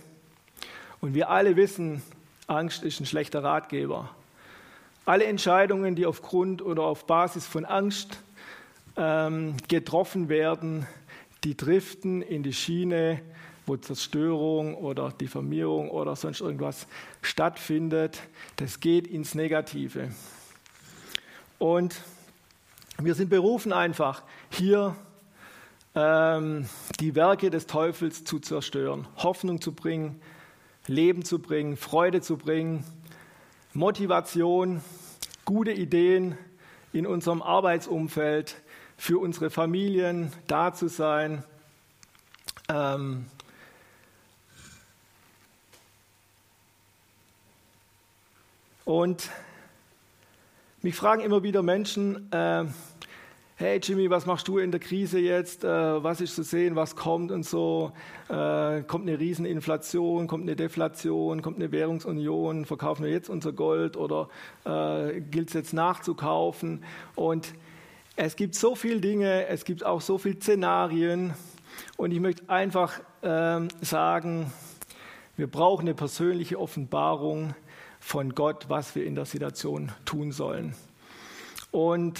Und 1.00 1.14
wir 1.14 1.28
alle 1.28 1.56
wissen, 1.56 2.02
Angst 2.46 2.82
ist 2.82 3.00
ein 3.00 3.06
schlechter 3.06 3.42
Ratgeber. 3.42 4.10
Alle 5.04 5.24
Entscheidungen, 5.24 5.94
die 5.94 6.06
aufgrund 6.06 6.62
oder 6.62 6.84
auf 6.84 7.06
Basis 7.06 7.46
von 7.46 7.64
Angst 7.66 8.22
ähm, 8.96 9.56
getroffen 9.68 10.28
werden, 10.28 10.86
die 11.44 11.56
driften 11.56 12.22
in 12.22 12.42
die 12.42 12.52
Schiene, 12.52 13.20
wo 13.68 13.76
Zerstörung 13.76 14.74
oder 14.74 15.10
Diffamierung 15.10 15.90
oder 15.90 16.16
sonst 16.16 16.40
irgendwas 16.40 16.86
stattfindet. 17.22 18.20
Das 18.56 18.80
geht 18.80 19.06
ins 19.06 19.34
Negative. 19.34 20.10
Und 21.58 22.00
wir 23.00 23.14
sind 23.14 23.30
berufen 23.30 23.72
einfach, 23.72 24.22
hier 24.50 24.96
ähm, 25.94 26.68
die 27.00 27.14
Werke 27.14 27.50
des 27.50 27.66
Teufels 27.66 28.24
zu 28.24 28.38
zerstören, 28.38 29.06
Hoffnung 29.16 29.60
zu 29.60 29.72
bringen, 29.72 30.20
Leben 30.86 31.24
zu 31.24 31.38
bringen, 31.38 31.76
Freude 31.76 32.20
zu 32.20 32.36
bringen, 32.36 32.84
Motivation, 33.72 34.80
gute 35.44 35.72
Ideen 35.72 36.36
in 36.92 37.06
unserem 37.06 37.42
Arbeitsumfeld, 37.42 38.56
für 38.96 39.18
unsere 39.18 39.50
Familien 39.50 40.32
da 40.48 40.72
zu 40.72 40.88
sein. 40.88 41.44
Ähm, 42.68 43.26
und 48.88 49.30
mich 50.80 50.94
fragen 50.94 51.20
immer 51.20 51.42
wieder 51.42 51.62
Menschen, 51.62 52.32
äh, 52.32 52.64
hey 53.56 53.80
Jimmy, 53.82 54.08
was 54.08 54.24
machst 54.24 54.48
du 54.48 54.56
in 54.56 54.70
der 54.70 54.80
Krise 54.80 55.18
jetzt? 55.18 55.62
Äh, 55.62 56.02
was 56.02 56.22
ist 56.22 56.34
zu 56.34 56.42
sehen, 56.42 56.74
was 56.74 56.96
kommt 56.96 57.30
und 57.30 57.44
so? 57.44 57.92
Äh, 58.30 58.80
kommt 58.84 59.06
eine 59.06 59.18
Rieseninflation, 59.18 60.26
kommt 60.26 60.44
eine 60.44 60.56
Deflation, 60.56 61.42
kommt 61.42 61.56
eine 61.56 61.70
Währungsunion, 61.70 62.64
verkaufen 62.64 63.04
wir 63.04 63.10
jetzt 63.10 63.28
unser 63.28 63.52
Gold 63.52 63.98
oder 63.98 64.30
äh, 64.64 65.20
gilt 65.20 65.48
es 65.48 65.54
jetzt 65.54 65.74
nachzukaufen? 65.74 66.82
Und 67.14 67.52
es 68.16 68.36
gibt 68.36 68.54
so 68.54 68.74
viele 68.74 69.02
Dinge, 69.02 69.48
es 69.48 69.66
gibt 69.66 69.84
auch 69.84 70.00
so 70.00 70.16
viele 70.16 70.36
Szenarien 70.36 71.34
und 71.98 72.10
ich 72.10 72.20
möchte 72.20 72.48
einfach 72.48 73.00
ähm, 73.22 73.68
sagen, 73.82 74.50
wir 75.36 75.46
brauchen 75.46 75.82
eine 75.82 75.94
persönliche 75.94 76.58
Offenbarung 76.58 77.54
von 78.08 78.34
Gott, 78.34 78.70
was 78.70 78.94
wir 78.94 79.04
in 79.04 79.14
der 79.14 79.26
Situation 79.26 79.92
tun 80.06 80.32
sollen. 80.32 80.74
Und 81.70 82.18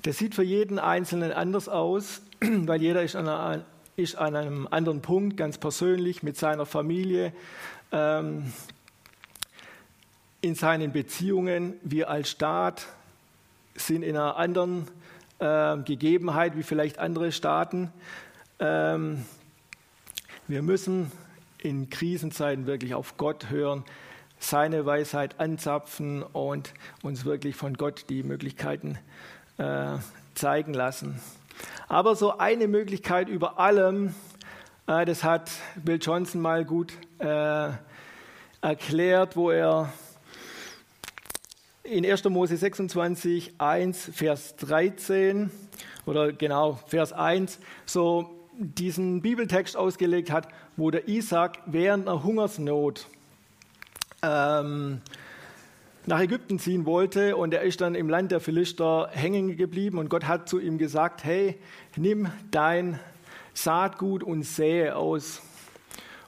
das 0.00 0.16
sieht 0.16 0.34
für 0.34 0.42
jeden 0.42 0.78
Einzelnen 0.78 1.30
anders 1.30 1.68
aus, 1.68 2.22
weil 2.40 2.80
jeder 2.80 3.02
ist 3.02 3.16
an, 3.16 3.28
einer, 3.28 3.66
ist 3.96 4.16
an 4.16 4.34
einem 4.34 4.66
anderen 4.70 5.02
Punkt, 5.02 5.36
ganz 5.36 5.58
persönlich, 5.58 6.22
mit 6.22 6.38
seiner 6.38 6.64
Familie, 6.64 7.34
ähm, 7.92 8.50
in 10.40 10.54
seinen 10.54 10.90
Beziehungen. 10.90 11.74
Wir 11.82 12.08
als 12.08 12.30
Staat 12.30 12.86
sind 13.74 14.02
in 14.02 14.16
einer 14.16 14.36
anderen 14.36 14.88
äh, 15.38 15.76
Gegebenheit 15.82 16.56
wie 16.56 16.62
vielleicht 16.62 16.98
andere 16.98 17.30
Staaten. 17.30 17.92
Ähm, 18.58 19.26
wir 20.48 20.62
müssen 20.62 21.12
in 21.58 21.90
Krisenzeiten 21.90 22.64
wirklich 22.64 22.94
auf 22.94 23.18
Gott 23.18 23.50
hören, 23.50 23.84
seine 24.40 24.84
Weisheit 24.84 25.38
anzapfen 25.38 26.24
und 26.24 26.74
uns 27.02 27.24
wirklich 27.24 27.54
von 27.54 27.74
Gott 27.74 28.06
die 28.08 28.24
Möglichkeiten 28.24 28.98
äh, 29.58 29.98
zeigen 30.34 30.74
lassen. 30.74 31.20
Aber 31.86 32.16
so 32.16 32.38
eine 32.38 32.66
Möglichkeit 32.66 33.28
über 33.28 33.60
allem, 33.60 34.14
Äh, 34.90 35.04
das 35.04 35.22
hat 35.22 35.50
Bill 35.76 35.98
Johnson 36.00 36.40
mal 36.40 36.64
gut 36.64 36.92
äh, 37.18 37.70
erklärt, 38.60 39.36
wo 39.36 39.50
er 39.50 39.92
in 41.84 42.04
1. 42.04 42.24
Mose 42.24 42.56
26, 42.56 43.54
1, 43.58 44.10
Vers 44.12 44.56
13 44.56 45.50
oder 46.06 46.32
genau 46.32 46.78
Vers 46.86 47.12
1 47.12 47.60
so 47.86 48.30
diesen 48.52 49.22
Bibeltext 49.22 49.76
ausgelegt 49.76 50.30
hat, 50.30 50.48
wo 50.76 50.90
der 50.90 51.08
Isaac 51.08 51.58
während 51.66 52.08
einer 52.08 52.22
Hungersnot 52.24 53.06
ähm, 54.22 55.00
nach 56.06 56.20
Ägypten 56.20 56.58
ziehen 56.58 56.86
wollte 56.86 57.36
und 57.36 57.54
er 57.54 57.62
ist 57.62 57.80
dann 57.80 57.94
im 57.94 58.08
Land 58.08 58.32
der 58.32 58.40
Philister 58.40 59.08
hängen 59.12 59.56
geblieben 59.56 59.98
und 59.98 60.08
Gott 60.08 60.24
hat 60.24 60.48
zu 60.48 60.58
ihm 60.58 60.78
gesagt, 60.78 61.24
hey, 61.24 61.58
nimm 61.96 62.28
dein 62.50 62.98
Saatgut 63.54 64.22
und 64.22 64.42
sähe 64.42 64.96
aus. 64.96 65.42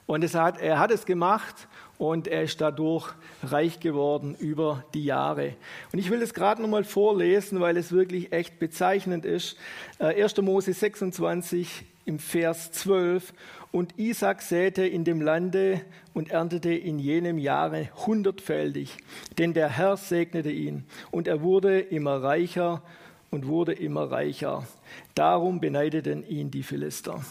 Und 0.05 0.23
es 0.23 0.35
hat, 0.35 0.59
er 0.59 0.79
hat 0.79 0.91
es 0.91 1.05
gemacht 1.05 1.67
und 1.97 2.27
er 2.27 2.43
ist 2.43 2.59
dadurch 2.59 3.13
reich 3.43 3.79
geworden 3.79 4.35
über 4.35 4.83
die 4.93 5.05
Jahre. 5.05 5.55
Und 5.91 5.99
ich 5.99 6.09
will 6.09 6.21
es 6.21 6.33
gerade 6.33 6.61
nochmal 6.61 6.83
vorlesen, 6.83 7.59
weil 7.61 7.77
es 7.77 7.91
wirklich 7.91 8.31
echt 8.31 8.59
bezeichnend 8.59 9.25
ist. 9.25 9.57
1. 9.99 10.33
Äh, 10.33 10.41
Mose 10.41 10.73
26 10.73 11.85
im 12.05 12.19
Vers 12.19 12.71
12. 12.71 13.33
Und 13.71 13.97
Isaac 13.97 14.41
säte 14.41 14.85
in 14.85 15.03
dem 15.03 15.21
Lande 15.21 15.81
und 16.13 16.29
erntete 16.29 16.73
in 16.73 16.99
jenem 16.99 17.37
Jahre 17.37 17.89
hundertfältig, 18.05 18.97
denn 19.37 19.53
der 19.53 19.69
Herr 19.69 19.97
segnete 19.97 20.51
ihn. 20.51 20.85
Und 21.11 21.27
er 21.27 21.41
wurde 21.41 21.79
immer 21.79 22.21
reicher 22.21 22.83
und 23.31 23.47
wurde 23.47 23.73
immer 23.73 24.11
reicher. 24.11 24.67
Darum 25.15 25.59
beneideten 25.59 26.23
ihn 26.27 26.51
die 26.51 26.63
Philister. 26.63 27.23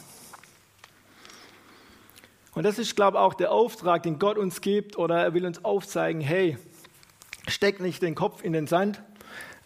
Und 2.54 2.64
das 2.64 2.78
ist, 2.78 2.96
glaube 2.96 3.16
ich, 3.16 3.22
auch 3.22 3.34
der 3.34 3.50
Auftrag, 3.50 4.02
den 4.02 4.18
Gott 4.18 4.36
uns 4.36 4.60
gibt, 4.60 4.98
oder 4.98 5.22
er 5.22 5.32
will 5.32 5.46
uns 5.46 5.64
aufzeigen, 5.64 6.20
hey, 6.20 6.58
steck 7.48 7.80
nicht 7.80 8.02
den 8.02 8.14
Kopf 8.14 8.44
in 8.44 8.52
den 8.52 8.66
Sand 8.66 9.02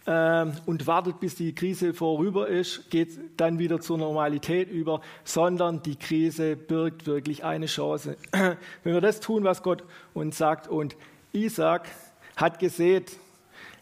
und 0.07 0.87
wartet, 0.87 1.19
bis 1.19 1.35
die 1.35 1.53
Krise 1.53 1.93
vorüber 1.93 2.47
ist, 2.47 2.89
geht 2.89 3.09
dann 3.35 3.59
wieder 3.59 3.81
zur 3.81 3.97
Normalität 3.97 4.71
über, 4.71 5.01
sondern 5.25 5.83
die 5.83 5.97
Krise 5.97 6.55
birgt 6.55 7.07
wirklich 7.07 7.43
eine 7.43 7.65
Chance. 7.65 8.15
Wenn 8.31 8.93
wir 8.93 9.01
das 9.01 9.19
tun, 9.19 9.43
was 9.43 9.63
Gott 9.63 9.83
uns 10.13 10.37
sagt, 10.37 10.69
und 10.69 10.95
Isaac 11.33 11.89
hat 12.37 12.59
gesät, 12.59 13.17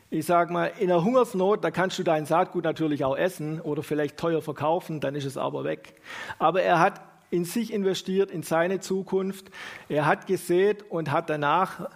ich 0.10 0.26
sage 0.26 0.52
mal, 0.52 0.72
in 0.80 0.88
der 0.88 1.04
Hungersnot, 1.04 1.64
da 1.64 1.70
kannst 1.70 2.00
du 2.00 2.04
dein 2.04 2.26
Saatgut 2.26 2.64
natürlich 2.64 3.04
auch 3.04 3.16
essen 3.16 3.62
oder 3.62 3.84
vielleicht 3.84 4.18
teuer 4.18 4.42
verkaufen, 4.42 5.00
dann 5.02 5.14
ist 5.14 5.26
es 5.26 5.38
aber 5.38 5.64
weg. 5.64 5.94
Aber 6.40 6.64
er 6.64 6.80
hat 6.80 7.02
in 7.30 7.46
sich 7.46 7.72
investiert, 7.72 8.32
in 8.32 8.42
seine 8.42 8.80
Zukunft. 8.80 9.52
Er 9.90 10.06
hat 10.06 10.26
gesät 10.26 10.90
und 10.90 11.12
hat 11.12 11.30
danach 11.30 11.90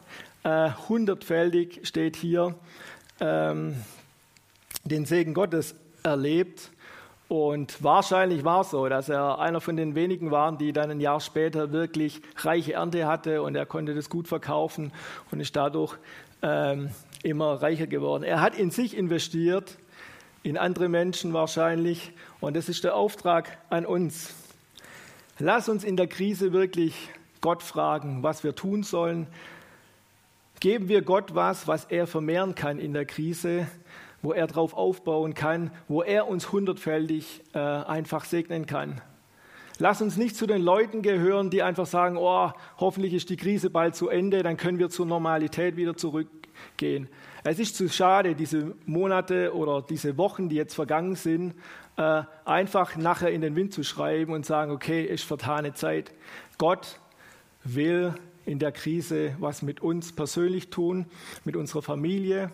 äh, 0.43 0.69
hundertfältig, 0.87 1.81
steht 1.83 2.15
hier, 2.15 2.55
ähm, 3.19 3.75
den 4.89 5.05
Segen 5.05 5.33
Gottes 5.33 5.75
erlebt. 6.03 6.71
Und 7.29 7.83
wahrscheinlich 7.83 8.43
war 8.43 8.61
es 8.61 8.71
so, 8.71 8.89
dass 8.89 9.07
er 9.07 9.37
einer 9.37 9.61
von 9.61 9.77
den 9.77 9.93
wenigen 9.93 10.31
war, 10.31 10.57
die 10.57 10.73
dann 10.73 10.89
ein 10.89 10.99
Jahr 10.99 11.19
später 11.19 11.71
wirklich 11.71 12.21
reiche 12.37 12.73
Ernte 12.73 13.05
hatte 13.05 13.43
und 13.43 13.55
er 13.55 13.67
konnte 13.67 13.93
das 13.93 14.09
gut 14.09 14.27
verkaufen 14.27 14.91
und 15.29 15.39
ist 15.39 15.55
dadurch 15.55 15.95
ähm, 16.41 16.89
immer 17.21 17.61
reicher 17.61 17.85
geworden. 17.85 18.23
Er 18.23 18.41
hat 18.41 18.57
in 18.57 18.71
sich 18.71 18.97
investiert, 18.97 19.77
in 20.41 20.57
andere 20.57 20.89
Menschen 20.89 21.31
wahrscheinlich 21.31 22.11
und 22.39 22.55
das 22.55 22.67
ist 22.67 22.83
der 22.83 22.95
Auftrag 22.95 23.59
an 23.69 23.85
uns. 23.85 24.33
Lass 25.37 25.69
uns 25.69 25.83
in 25.83 25.97
der 25.97 26.07
Krise 26.07 26.51
wirklich 26.51 27.09
Gott 27.41 27.61
fragen, 27.61 28.23
was 28.23 28.43
wir 28.43 28.55
tun 28.55 28.81
sollen. 28.81 29.27
Geben 30.59 30.89
wir 30.89 31.03
Gott 31.03 31.35
was, 31.35 31.67
was 31.67 31.85
er 31.85 32.07
vermehren 32.07 32.55
kann 32.55 32.79
in 32.79 32.93
der 32.93 33.05
Krise, 33.05 33.67
wo 34.21 34.33
er 34.33 34.47
drauf 34.47 34.73
aufbauen 34.73 35.33
kann, 35.33 35.71
wo 35.87 36.01
er 36.01 36.27
uns 36.27 36.51
hundertfältig 36.51 37.41
äh, 37.53 37.59
einfach 37.59 38.25
segnen 38.25 38.65
kann. 38.65 39.01
Lass 39.81 40.01
uns 40.01 40.17
nicht 40.17 40.35
zu 40.35 40.45
den 40.45 40.61
Leuten 40.61 41.01
gehören, 41.01 41.49
die 41.49 41.63
einfach 41.63 41.85
sagen, 41.85 42.17
oh, 42.17 42.51
hoffentlich 42.77 43.13
ist 43.13 43.29
die 43.29 43.37
Krise 43.37 43.69
bald 43.69 43.95
zu 43.95 44.09
Ende, 44.09 44.43
dann 44.43 44.57
können 44.57 44.77
wir 44.77 44.89
zur 44.89 45.05
Normalität 45.05 45.77
wieder 45.77 45.95
zurückgehen. 45.95 47.07
Es 47.45 47.59
ist 47.59 47.77
zu 47.77 47.87
schade, 47.87 48.35
diese 48.35 48.75
Monate 48.85 49.55
oder 49.55 49.81
diese 49.81 50.17
Wochen, 50.17 50.49
die 50.49 50.57
jetzt 50.57 50.75
vergangen 50.75 51.15
sind, 51.15 51.53
äh, 51.95 52.23
einfach 52.43 52.97
nachher 52.97 53.31
in 53.31 53.39
den 53.39 53.55
Wind 53.55 53.73
zu 53.73 53.83
schreiben 53.83 54.33
und 54.33 54.45
sagen, 54.45 54.71
okay, 54.71 55.05
ist 55.05 55.23
vertane 55.23 55.73
Zeit. 55.73 56.11
Gott 56.57 56.99
will 57.63 58.13
in 58.45 58.59
der 58.59 58.73
Krise 58.73 59.35
was 59.39 59.61
mit 59.61 59.79
uns 59.79 60.13
persönlich 60.13 60.69
tun, 60.69 61.05
mit 61.45 61.55
unserer 61.55 61.81
Familie, 61.81 62.51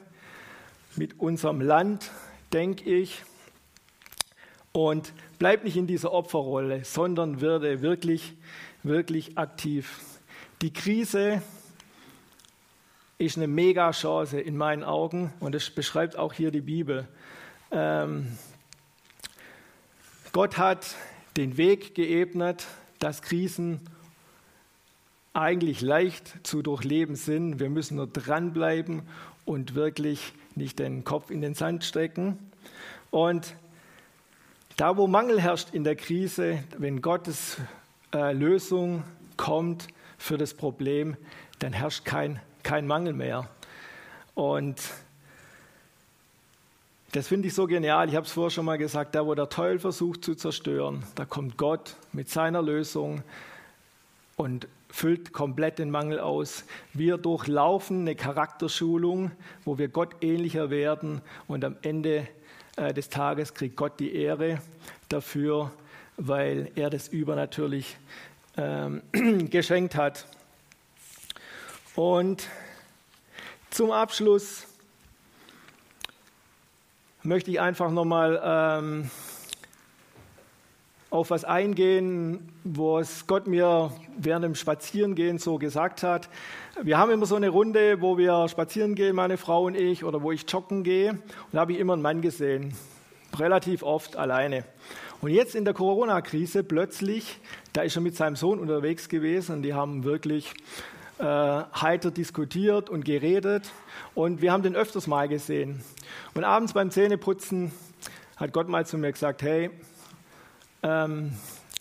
mit 0.97 1.19
unserem 1.19 1.61
Land, 1.61 2.11
denke 2.53 2.89
ich. 2.89 3.23
Und 4.71 5.13
bleib 5.39 5.63
nicht 5.63 5.77
in 5.77 5.87
dieser 5.87 6.11
Opferrolle, 6.11 6.83
sondern 6.83 7.41
werde 7.41 7.81
wirklich, 7.81 8.33
wirklich 8.83 9.37
aktiv. 9.37 9.99
Die 10.61 10.73
Krise 10.73 11.41
ist 13.17 13.37
eine 13.37 13.47
Mega-Chance 13.47 14.39
in 14.39 14.57
meinen 14.57 14.83
Augen 14.83 15.33
und 15.39 15.55
das 15.55 15.69
beschreibt 15.69 16.17
auch 16.17 16.33
hier 16.33 16.51
die 16.51 16.61
Bibel. 16.61 17.07
Ähm, 17.71 18.37
Gott 20.33 20.57
hat 20.57 20.95
den 21.37 21.57
Weg 21.57 21.95
geebnet, 21.95 22.67
dass 22.99 23.21
Krisen 23.21 23.79
eigentlich 25.33 25.81
leicht 25.81 26.45
zu 26.45 26.61
durchleben 26.61 27.15
sind. 27.15 27.59
Wir 27.59 27.69
müssen 27.69 27.97
nur 27.97 28.07
dranbleiben 28.07 29.03
und 29.45 29.75
wirklich 29.75 30.33
nicht 30.55 30.79
den 30.79 31.03
Kopf 31.03 31.29
in 31.29 31.41
den 31.41 31.53
Sand 31.53 31.83
stecken. 31.83 32.39
Und 33.11 33.55
da, 34.77 34.97
wo 34.97 35.07
Mangel 35.07 35.41
herrscht 35.41 35.69
in 35.73 35.83
der 35.83 35.95
Krise, 35.95 36.63
wenn 36.77 37.01
Gottes 37.01 37.57
äh, 38.13 38.33
Lösung 38.33 39.03
kommt 39.37 39.87
für 40.17 40.37
das 40.37 40.53
Problem, 40.53 41.15
dann 41.59 41.73
herrscht 41.73 42.05
kein, 42.05 42.39
kein 42.63 42.87
Mangel 42.87 43.13
mehr. 43.13 43.49
Und 44.33 44.81
das 47.13 47.29
finde 47.29 47.47
ich 47.47 47.53
so 47.53 47.67
genial. 47.67 48.09
Ich 48.09 48.15
habe 48.15 48.25
es 48.25 48.33
vorher 48.33 48.49
schon 48.49 48.65
mal 48.65 48.77
gesagt, 48.77 49.15
da 49.15 49.25
wo 49.25 49.33
der 49.35 49.47
Teufel 49.47 49.79
versucht 49.79 50.25
zu 50.25 50.35
zerstören, 50.35 51.03
da 51.15 51.23
kommt 51.23 51.57
Gott 51.57 51.95
mit 52.11 52.29
seiner 52.29 52.61
Lösung 52.61 53.23
und 54.35 54.67
füllt 54.95 55.33
komplett 55.33 55.79
den 55.79 55.91
Mangel 55.91 56.21
aus. 56.21 56.63
Wir 56.93 57.17
durchlaufen 57.17 58.01
eine 58.01 58.15
Charakterschulung, 58.15 59.31
wo 59.65 59.77
wir 59.77 59.89
Gott 59.89 60.15
ähnlicher 60.21 60.69
werden 60.69 61.21
und 61.47 61.65
am 61.65 61.75
Ende 61.81 62.29
äh, 62.77 62.93
des 62.93 63.09
Tages 63.09 63.53
kriegt 63.53 63.75
Gott 63.75 63.99
die 63.99 64.15
Ehre 64.15 64.61
dafür, 65.09 65.73
weil 66.15 66.71
er 66.75 66.89
das 66.89 67.09
übernatürlich 67.09 67.97
ähm, 68.55 69.01
geschenkt 69.49 69.95
hat. 69.95 70.27
Und 71.95 72.47
zum 73.71 73.91
Abschluss 73.91 74.65
möchte 77.21 77.51
ich 77.51 77.59
einfach 77.59 77.91
nochmal 77.91 78.41
ähm, 78.41 79.11
auf 81.15 81.29
was 81.29 81.45
eingehen, 81.45 82.51
was 82.65 83.25
Gott 83.25 83.47
mir 83.47 83.91
während 84.17 84.43
dem 84.43 84.55
Spazierengehen 84.55 85.37
so 85.37 85.57
gesagt 85.57 86.03
hat. 86.03 86.29
Wir 86.81 86.97
haben 86.97 87.09
immer 87.09 87.25
so 87.25 87.35
eine 87.35 87.49
Runde, 87.49 88.01
wo 88.01 88.17
wir 88.17 88.47
spazieren 88.49 88.95
gehen, 88.95 89.15
meine 89.15 89.37
Frau 89.37 89.63
und 89.63 89.75
ich, 89.75 90.03
oder 90.03 90.21
wo 90.21 90.33
ich 90.33 90.45
joggen 90.47 90.83
gehe. 90.83 91.11
Und 91.11 91.21
da 91.53 91.61
habe 91.61 91.71
ich 91.71 91.79
immer 91.79 91.93
einen 91.93 92.01
Mann 92.01 92.21
gesehen, 92.21 92.73
relativ 93.39 93.81
oft 93.81 94.17
alleine. 94.17 94.65
Und 95.21 95.31
jetzt 95.31 95.55
in 95.55 95.63
der 95.63 95.73
Corona-Krise 95.73 96.65
plötzlich, 96.65 97.39
da 97.71 97.83
ist 97.83 97.95
er 97.95 98.01
mit 98.01 98.17
seinem 98.17 98.35
Sohn 98.35 98.59
unterwegs 98.59 99.07
gewesen 99.07 99.55
und 99.55 99.61
die 99.63 99.73
haben 99.73 100.03
wirklich 100.03 100.53
äh, 101.19 101.23
heiter 101.23 102.11
diskutiert 102.11 102.89
und 102.89 103.05
geredet. 103.05 103.71
Und 104.15 104.41
wir 104.41 104.51
haben 104.51 104.63
den 104.63 104.75
öfters 104.75 105.07
mal 105.07 105.29
gesehen. 105.29 105.81
Und 106.33 106.43
abends 106.43 106.73
beim 106.73 106.91
Zähneputzen 106.91 107.71
hat 108.35 108.51
Gott 108.51 108.67
mal 108.67 108.85
zu 108.85 108.97
mir 108.97 109.13
gesagt, 109.13 109.41
hey, 109.43 109.71
ähm, 110.85 111.31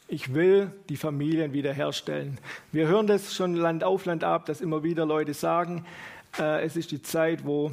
ich 0.08 0.34
will 0.34 0.72
die 0.88 0.96
Familien 0.96 1.52
wiederherstellen. 1.52 2.38
Wir 2.72 2.88
hören 2.88 3.06
das 3.06 3.34
schon 3.34 3.54
Land 3.54 3.84
auf 3.84 4.06
Land 4.06 4.24
ab, 4.24 4.46
dass 4.46 4.60
immer 4.60 4.82
wieder 4.82 5.06
Leute 5.06 5.34
sagen, 5.34 5.84
äh, 6.38 6.64
es 6.64 6.76
ist 6.76 6.90
die 6.90 7.02
Zeit, 7.02 7.44
wo 7.44 7.72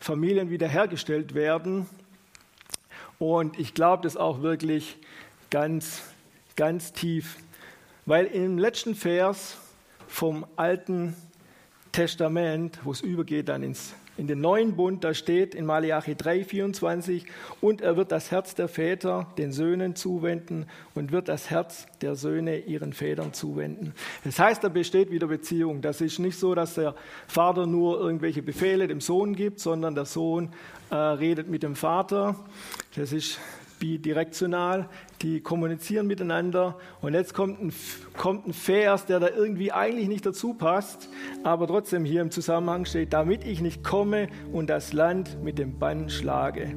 Familien 0.00 0.50
wiederhergestellt 0.50 1.34
werden. 1.34 1.86
Und 3.18 3.58
ich 3.58 3.74
glaube 3.74 4.02
das 4.02 4.16
auch 4.16 4.42
wirklich 4.42 4.96
ganz, 5.50 6.02
ganz 6.56 6.92
tief. 6.92 7.36
Weil 8.04 8.26
im 8.26 8.58
letzten 8.58 8.96
Vers 8.96 9.56
vom 10.08 10.44
Alten 10.56 11.14
Testament, 11.92 12.80
wo 12.82 12.90
es 12.90 13.00
übergeht 13.00 13.48
dann 13.48 13.62
ins 13.62 13.94
in 14.16 14.26
den 14.26 14.40
neuen 14.40 14.76
Bund, 14.76 15.04
da 15.04 15.14
steht 15.14 15.54
in 15.54 15.64
Malachi 15.64 16.14
3, 16.14 16.44
24, 16.44 17.24
und 17.60 17.80
er 17.80 17.96
wird 17.96 18.12
das 18.12 18.30
Herz 18.30 18.54
der 18.54 18.68
Väter 18.68 19.26
den 19.38 19.52
Söhnen 19.52 19.96
zuwenden 19.96 20.66
und 20.94 21.12
wird 21.12 21.28
das 21.28 21.50
Herz 21.50 21.86
der 22.00 22.14
Söhne 22.14 22.58
ihren 22.58 22.92
Vätern 22.92 23.32
zuwenden. 23.32 23.94
Das 24.24 24.38
heißt, 24.38 24.62
da 24.62 24.68
besteht 24.68 25.10
wieder 25.10 25.26
Beziehung. 25.26 25.80
Das 25.80 26.00
ist 26.00 26.18
nicht 26.18 26.38
so, 26.38 26.54
dass 26.54 26.74
der 26.74 26.94
Vater 27.26 27.66
nur 27.66 28.00
irgendwelche 28.00 28.42
Befehle 28.42 28.86
dem 28.86 29.00
Sohn 29.00 29.34
gibt, 29.34 29.60
sondern 29.60 29.94
der 29.94 30.04
Sohn 30.04 30.50
äh, 30.90 30.94
redet 30.94 31.48
mit 31.48 31.62
dem 31.62 31.74
Vater. 31.74 32.36
Das 32.94 33.12
ist 33.12 33.38
bidirektional, 33.82 34.88
die 35.22 35.40
kommunizieren 35.40 36.06
miteinander. 36.06 36.78
Und 37.00 37.14
jetzt 37.14 37.34
kommt 37.34 37.60
ein, 37.60 37.72
kommt 38.16 38.46
ein 38.46 38.52
Vers, 38.52 39.06
der 39.06 39.18
da 39.18 39.28
irgendwie 39.28 39.72
eigentlich 39.72 40.06
nicht 40.06 40.24
dazu 40.24 40.54
passt, 40.54 41.08
aber 41.42 41.66
trotzdem 41.66 42.04
hier 42.04 42.20
im 42.20 42.30
Zusammenhang 42.30 42.84
steht, 42.84 43.12
damit 43.12 43.44
ich 43.44 43.60
nicht 43.60 43.82
komme 43.82 44.28
und 44.52 44.70
das 44.70 44.92
Land 44.92 45.42
mit 45.42 45.58
dem 45.58 45.80
Bann 45.80 46.08
schlage. 46.10 46.76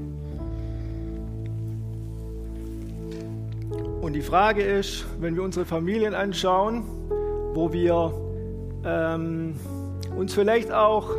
Und 4.02 4.14
die 4.14 4.24
Frage 4.24 4.64
ist, 4.64 5.06
wenn 5.20 5.36
wir 5.36 5.44
unsere 5.44 5.66
Familien 5.66 6.16
anschauen, 6.16 6.86
wo 7.54 7.72
wir 7.72 8.14
ähm, 8.84 9.54
uns 10.18 10.34
vielleicht 10.34 10.72
auch 10.72 11.12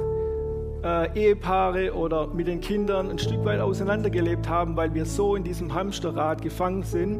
äh, 0.86 1.18
Ehepaare 1.18 1.92
oder 1.94 2.28
mit 2.28 2.46
den 2.46 2.60
Kindern 2.60 3.10
ein 3.10 3.18
Stück 3.18 3.44
weit 3.44 3.60
auseinandergelebt 3.60 4.48
haben, 4.48 4.76
weil 4.76 4.94
wir 4.94 5.04
so 5.04 5.34
in 5.34 5.42
diesem 5.42 5.74
Hamsterrad 5.74 6.42
gefangen 6.42 6.84
sind 6.84 7.18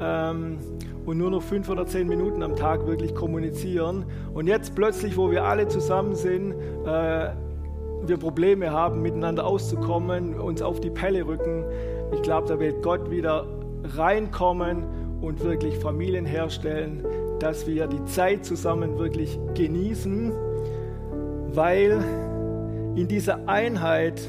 ähm, 0.00 0.58
und 1.04 1.18
nur 1.18 1.30
noch 1.30 1.42
fünf 1.42 1.68
oder 1.68 1.86
zehn 1.86 2.06
Minuten 2.06 2.42
am 2.42 2.54
Tag 2.54 2.86
wirklich 2.86 3.14
kommunizieren. 3.14 4.04
Und 4.32 4.46
jetzt 4.46 4.76
plötzlich, 4.76 5.16
wo 5.16 5.30
wir 5.30 5.44
alle 5.44 5.66
zusammen 5.66 6.14
sind, 6.14 6.52
äh, 6.86 7.30
wir 8.06 8.16
Probleme 8.18 8.70
haben, 8.70 9.02
miteinander 9.02 9.44
auszukommen, 9.44 10.38
uns 10.38 10.62
auf 10.62 10.80
die 10.80 10.90
Pelle 10.90 11.26
rücken. 11.26 11.64
Ich 12.12 12.22
glaube, 12.22 12.46
da 12.46 12.60
wird 12.60 12.82
Gott 12.82 13.10
wieder 13.10 13.46
reinkommen 13.96 14.84
und 15.20 15.42
wirklich 15.42 15.76
Familien 15.78 16.26
herstellen, 16.26 17.04
dass 17.40 17.66
wir 17.66 17.86
die 17.88 18.04
Zeit 18.04 18.44
zusammen 18.44 18.98
wirklich 18.98 19.38
genießen, 19.54 20.32
weil 21.54 22.02
in 22.96 23.08
dieser 23.08 23.48
Einheit, 23.48 24.20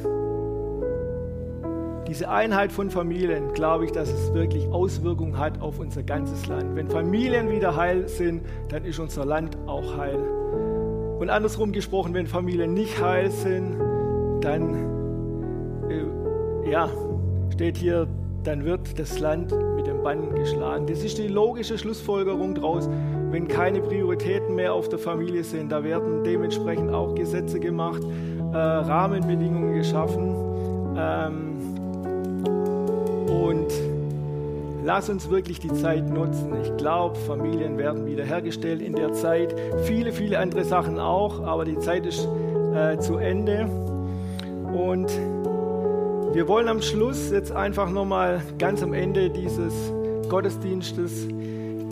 diese 2.08 2.30
Einheit 2.30 2.72
von 2.72 2.90
Familien, 2.90 3.54
glaube 3.54 3.86
ich, 3.86 3.92
dass 3.92 4.10
es 4.10 4.34
wirklich 4.34 4.68
Auswirkungen 4.68 5.38
hat 5.38 5.62
auf 5.62 5.80
unser 5.80 6.04
ganzes 6.04 6.48
Land. 6.48 6.76
Wenn 6.76 6.88
Familien 6.88 7.50
wieder 7.50 7.76
heil 7.76 8.08
sind, 8.08 8.44
dann 8.70 8.86
ist 8.86 9.00
unser 9.00 9.26
Land 9.26 9.58
auch 9.68 9.98
heil. 9.98 10.20
Und 11.20 11.30
andersrum 11.30 11.72
gesprochen, 11.72 12.14
wenn 12.14 12.28
Familien 12.28 12.74
nicht 12.74 13.02
heil 13.02 13.32
sind, 13.32 13.78
dann 14.42 15.90
äh, 15.90 16.70
ja, 16.70 16.90
steht 17.54 17.78
hier, 17.78 18.08
dann 18.44 18.66
wird 18.66 19.00
das 19.00 19.20
Land 19.20 19.54
mit 19.76 19.88
dem 19.88 20.04
Bann 20.04 20.36
geschlagen. 20.36 20.88
Das 20.88 21.04
ist 21.04 21.18
die 21.18 21.28
logische 21.28 21.78
Schlussfolgerung 21.78 22.56
daraus, 22.56 22.90
wenn 23.32 23.48
keine 23.48 23.82
Prioritäten 23.82 24.56
mehr 24.56 24.74
auf 24.74 24.90
der 24.90 25.00
Familie 25.00 25.44
sind. 25.44 25.72
Da 25.72 25.84
werden 25.84 26.24
dementsprechend 26.24 26.92
auch 26.92 27.16
Gesetze 27.16 27.60
gemacht, 27.60 28.04
äh, 28.56 28.58
Rahmenbedingungen 28.58 29.76
geschaffen. 29.76 30.34
Ähm, 30.98 31.52
und 33.28 33.68
lass 34.84 35.10
uns 35.10 35.30
wirklich 35.30 35.60
die 35.60 35.74
Zeit 35.74 36.10
nutzen. 36.10 36.54
Ich 36.64 36.78
glaube, 36.78 37.16
Familien 37.16 37.78
werden 37.78 38.06
wiederhergestellt 38.06 38.82
in 38.82 38.96
der 38.96 39.12
Zeit. 39.14 39.54
Viele, 39.84 40.14
viele 40.14 40.40
andere 40.40 40.64
Sachen 40.64 41.00
auch, 41.00 41.44
aber 41.44 41.66
die 41.66 41.78
Zeit 41.80 42.06
ist 42.06 42.28
äh, 42.74 42.98
zu 43.00 43.18
Ende. 43.18 43.66
Und 44.74 45.10
wir 46.34 46.48
wollen 46.48 46.70
am 46.70 46.82
Schluss 46.82 47.32
jetzt 47.32 47.52
einfach 47.52 47.90
nochmal 47.90 48.42
ganz 48.58 48.82
am 48.82 48.94
Ende 48.94 49.30
dieses 49.30 49.74
Gottesdienstes 50.30 51.28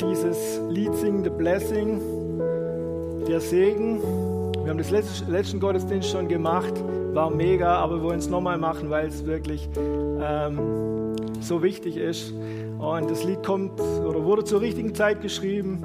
dieses 0.02 0.60
Lied 0.69 0.93
singen, 0.95 1.23
The 1.23 1.30
Blessing, 1.30 2.02
der 3.28 3.39
Segen. 3.39 4.02
Wir 4.63 4.69
haben 4.69 4.78
das 4.78 4.91
letzten 5.28 5.60
Gottesdienst 5.60 6.10
schon 6.10 6.30
gemacht, 6.30 6.73
war 7.13 7.30
mega, 7.30 7.76
aber 7.80 7.97
wir 7.97 8.04
wollen 8.04 8.19
es 8.19 8.30
nochmal 8.30 8.58
machen, 8.58 8.89
weil 8.89 9.08
es 9.08 9.26
wirklich 9.26 9.67
ähm, 9.76 11.13
so 11.41 11.62
wichtig 11.62 11.97
ist. 11.97 12.34
Und 12.80 13.12
das 13.12 13.26
Lied 13.26 13.43
kommt 13.43 13.78
oder 13.82 14.23
wurde 14.23 14.45
zur 14.45 14.62
richtigen 14.62 14.95
Zeit 14.95 15.21
geschrieben, 15.21 15.82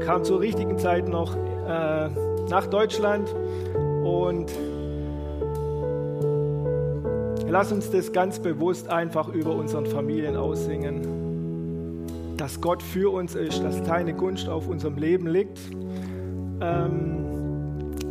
kam 0.00 0.24
zur 0.24 0.40
richtigen 0.40 0.78
Zeit 0.78 1.08
noch 1.08 1.34
äh, 1.34 2.10
nach 2.50 2.66
Deutschland 2.66 3.34
und 4.04 4.52
lass 7.48 7.72
uns 7.72 7.90
das 7.90 8.12
ganz 8.12 8.38
bewusst 8.40 8.90
einfach 8.90 9.28
über 9.28 9.54
unseren 9.54 9.86
Familien 9.86 10.36
aussingen, 10.36 12.04
dass 12.36 12.60
Gott 12.60 12.82
für 12.82 13.10
uns 13.10 13.34
ist, 13.34 13.64
dass 13.64 13.82
deine 13.82 14.12
Gunst 14.12 14.50
auf 14.50 14.68
unserem 14.68 14.96
Leben 14.96 15.28
liegt. 15.28 15.58
Ähm, 16.60 17.41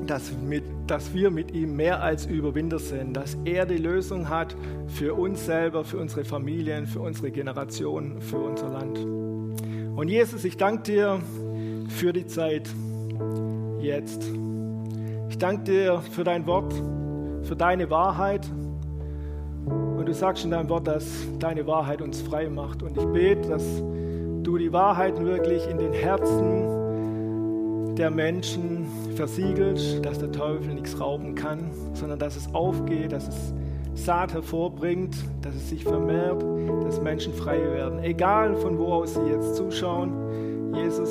dass, 0.08 0.32
mit, 0.32 0.64
dass 0.88 1.14
wir 1.14 1.30
mit 1.30 1.52
ihm 1.52 1.76
mehr 1.76 2.02
als 2.02 2.26
Überwinder 2.26 2.80
sind, 2.80 3.14
dass 3.14 3.38
er 3.46 3.66
die 3.66 3.78
Lösung 3.78 4.30
hat 4.30 4.56
für 4.88 5.14
uns 5.14 5.46
selber, 5.46 5.84
für 5.84 5.98
unsere 5.98 6.26
Familien, 6.26 6.86
für 6.88 7.00
unsere 7.00 7.32
Generation, 7.32 8.22
für 8.22 8.40
unser 8.40 8.70
Land. 8.70 9.00
Und 9.96 10.08
Jesus, 10.08 10.44
ich 10.44 10.58
danke 10.58 10.84
dir 10.84 11.20
für 11.90 12.14
die 12.14 12.26
Zeit 12.26 12.70
jetzt. 13.80 14.24
Ich 15.30 15.38
danke 15.38 15.64
dir 15.64 16.02
für 16.12 16.24
dein 16.24 16.46
Wort, 16.48 16.74
für 17.44 17.56
deine 17.56 17.90
Wahrheit. 17.90 18.50
Und 19.66 20.06
du 20.06 20.14
sagst 20.14 20.44
in 20.44 20.52
deinem 20.52 20.70
Wort, 20.70 20.88
dass 20.88 21.06
deine 21.40 21.68
Wahrheit 21.68 22.02
uns 22.02 22.22
frei 22.22 22.50
macht. 22.50 22.82
Und 22.84 22.98
ich 22.98 23.06
bete, 23.06 23.50
dass 23.50 23.64
du 24.44 24.58
die 24.58 24.74
Wahrheiten 24.74 25.26
wirklich 25.26 25.70
in 25.70 25.78
den 25.78 25.94
Herzen 25.94 26.81
der 28.02 28.10
Menschen 28.10 28.88
versiegelt, 29.16 30.04
dass 30.04 30.18
der 30.18 30.32
Teufel 30.32 30.74
nichts 30.74 31.00
rauben 31.00 31.36
kann, 31.36 31.70
sondern 31.94 32.18
dass 32.18 32.36
es 32.36 32.52
aufgeht, 32.52 33.12
dass 33.12 33.28
es 33.28 33.54
Saat 33.94 34.34
hervorbringt, 34.34 35.16
dass 35.44 35.54
es 35.54 35.70
sich 35.70 35.84
vermehrt, 35.84 36.44
dass 36.84 37.00
Menschen 37.00 37.32
frei 37.32 37.60
werden. 37.60 38.04
Egal 38.04 38.56
von 38.56 38.80
wo 38.80 38.88
aus 38.88 39.14
sie 39.14 39.22
jetzt 39.32 39.56
zuschauen, 39.56 40.74
Jesus, 40.74 41.10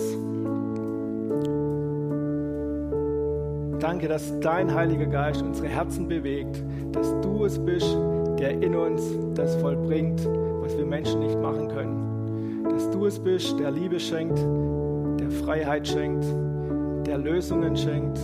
danke, 3.79 4.09
dass 4.09 4.40
dein 4.40 4.74
Heiliger 4.74 5.07
Geist 5.07 5.42
unsere 5.42 5.68
Herzen 5.68 6.09
bewegt, 6.09 6.61
dass 6.90 7.14
du 7.20 7.44
es 7.44 7.57
bist, 7.64 7.96
der 8.40 8.61
in 8.61 8.74
uns 8.74 9.00
das 9.35 9.55
vollbringt, 9.57 10.29
was 10.61 10.76
wir 10.76 10.87
Menschen 10.87 11.20
nicht 11.20 11.40
machen 11.40 11.68
können. 11.68 12.64
Dass 12.64 12.90
du 12.90 13.07
es 13.07 13.20
bist, 13.20 13.61
der 13.61 13.70
Liebe 13.70 14.00
schenkt, 14.00 14.38
der 15.20 15.31
Freiheit 15.31 15.87
schenkt, 15.87 16.24
der 17.11 17.18
Lösungen 17.18 17.77
schenkt, 17.77 18.20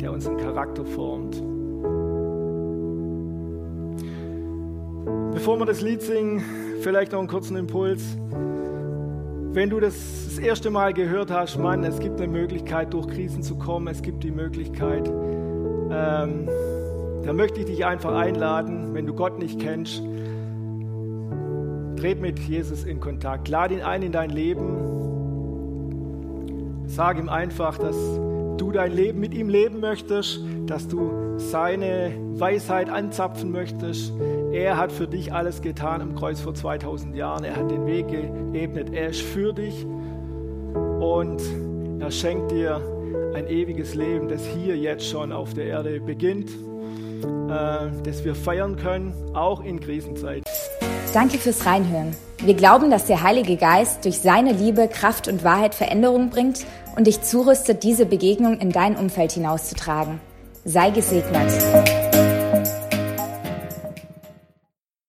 der 0.00 0.10
unseren 0.10 0.38
Charakter 0.38 0.84
formt. 0.84 1.40
Bevor 5.32 5.56
wir 5.60 5.66
das 5.66 5.82
Lied 5.82 6.02
singen, 6.02 6.42
vielleicht 6.80 7.12
noch 7.12 7.20
einen 7.20 7.28
kurzen 7.28 7.56
Impuls. 7.56 8.18
Wenn 9.52 9.70
du 9.70 9.78
das 9.78 9.94
das 10.30 10.38
erste 10.40 10.68
Mal 10.70 10.94
gehört 10.94 11.30
hast, 11.30 11.58
Mann, 11.58 11.84
es 11.84 12.00
gibt 12.00 12.20
eine 12.20 12.26
Möglichkeit, 12.26 12.92
durch 12.92 13.06
Krisen 13.06 13.44
zu 13.44 13.54
kommen, 13.54 13.86
es 13.86 14.02
gibt 14.02 14.24
die 14.24 14.32
Möglichkeit, 14.32 15.08
ähm, 15.08 16.48
da 17.24 17.32
möchte 17.32 17.60
ich 17.60 17.66
dich 17.66 17.86
einfach 17.86 18.16
einladen, 18.16 18.94
wenn 18.94 19.06
du 19.06 19.14
Gott 19.14 19.38
nicht 19.38 19.60
kennst, 19.60 20.02
tret 21.96 22.20
mit 22.20 22.40
Jesus 22.40 22.82
in 22.82 22.98
Kontakt, 22.98 23.46
lade 23.46 23.74
ihn 23.74 23.82
ein 23.82 24.02
in 24.02 24.10
dein 24.10 24.30
Leben 24.30 24.87
Sag 26.98 27.16
ihm 27.16 27.28
einfach, 27.28 27.78
dass 27.78 27.94
du 28.56 28.72
dein 28.72 28.90
Leben 28.90 29.20
mit 29.20 29.32
ihm 29.32 29.48
leben 29.48 29.78
möchtest, 29.78 30.40
dass 30.66 30.88
du 30.88 31.38
seine 31.38 32.12
Weisheit 32.32 32.90
anzapfen 32.90 33.52
möchtest. 33.52 34.12
Er 34.50 34.76
hat 34.76 34.90
für 34.90 35.06
dich 35.06 35.32
alles 35.32 35.62
getan 35.62 36.00
am 36.00 36.16
Kreuz 36.16 36.40
vor 36.40 36.54
2000 36.54 37.14
Jahren. 37.14 37.44
Er 37.44 37.54
hat 37.54 37.70
den 37.70 37.86
Weg 37.86 38.08
geebnet. 38.08 38.90
Er 38.92 39.10
ist 39.10 39.20
für 39.20 39.52
dich 39.52 39.86
und 40.98 41.40
er 42.00 42.10
schenkt 42.10 42.50
dir 42.50 42.82
ein 43.32 43.46
ewiges 43.46 43.94
Leben, 43.94 44.26
das 44.26 44.44
hier 44.44 44.76
jetzt 44.76 45.06
schon 45.06 45.30
auf 45.30 45.54
der 45.54 45.66
Erde 45.66 46.00
beginnt, 46.00 46.50
äh, 46.50 47.92
das 48.02 48.24
wir 48.24 48.34
feiern 48.34 48.74
können, 48.74 49.14
auch 49.34 49.62
in 49.62 49.78
Krisenzeit. 49.78 50.42
Danke 51.14 51.38
fürs 51.38 51.64
Reinhören. 51.64 52.16
Wir 52.40 52.54
glauben, 52.54 52.90
dass 52.90 53.06
der 53.06 53.22
Heilige 53.22 53.56
Geist 53.56 54.04
durch 54.04 54.18
seine 54.18 54.52
Liebe, 54.52 54.88
Kraft 54.88 55.26
und 55.26 55.42
Wahrheit 55.42 55.74
Veränderung 55.74 56.30
bringt 56.30 56.66
und 56.98 57.06
dich 57.06 57.22
zurüstet, 57.22 57.84
diese 57.84 58.06
Begegnung 58.06 58.58
in 58.58 58.72
dein 58.72 58.96
Umfeld 58.96 59.30
hinauszutragen. 59.30 60.20
Sei 60.64 60.90
gesegnet. 60.90 62.07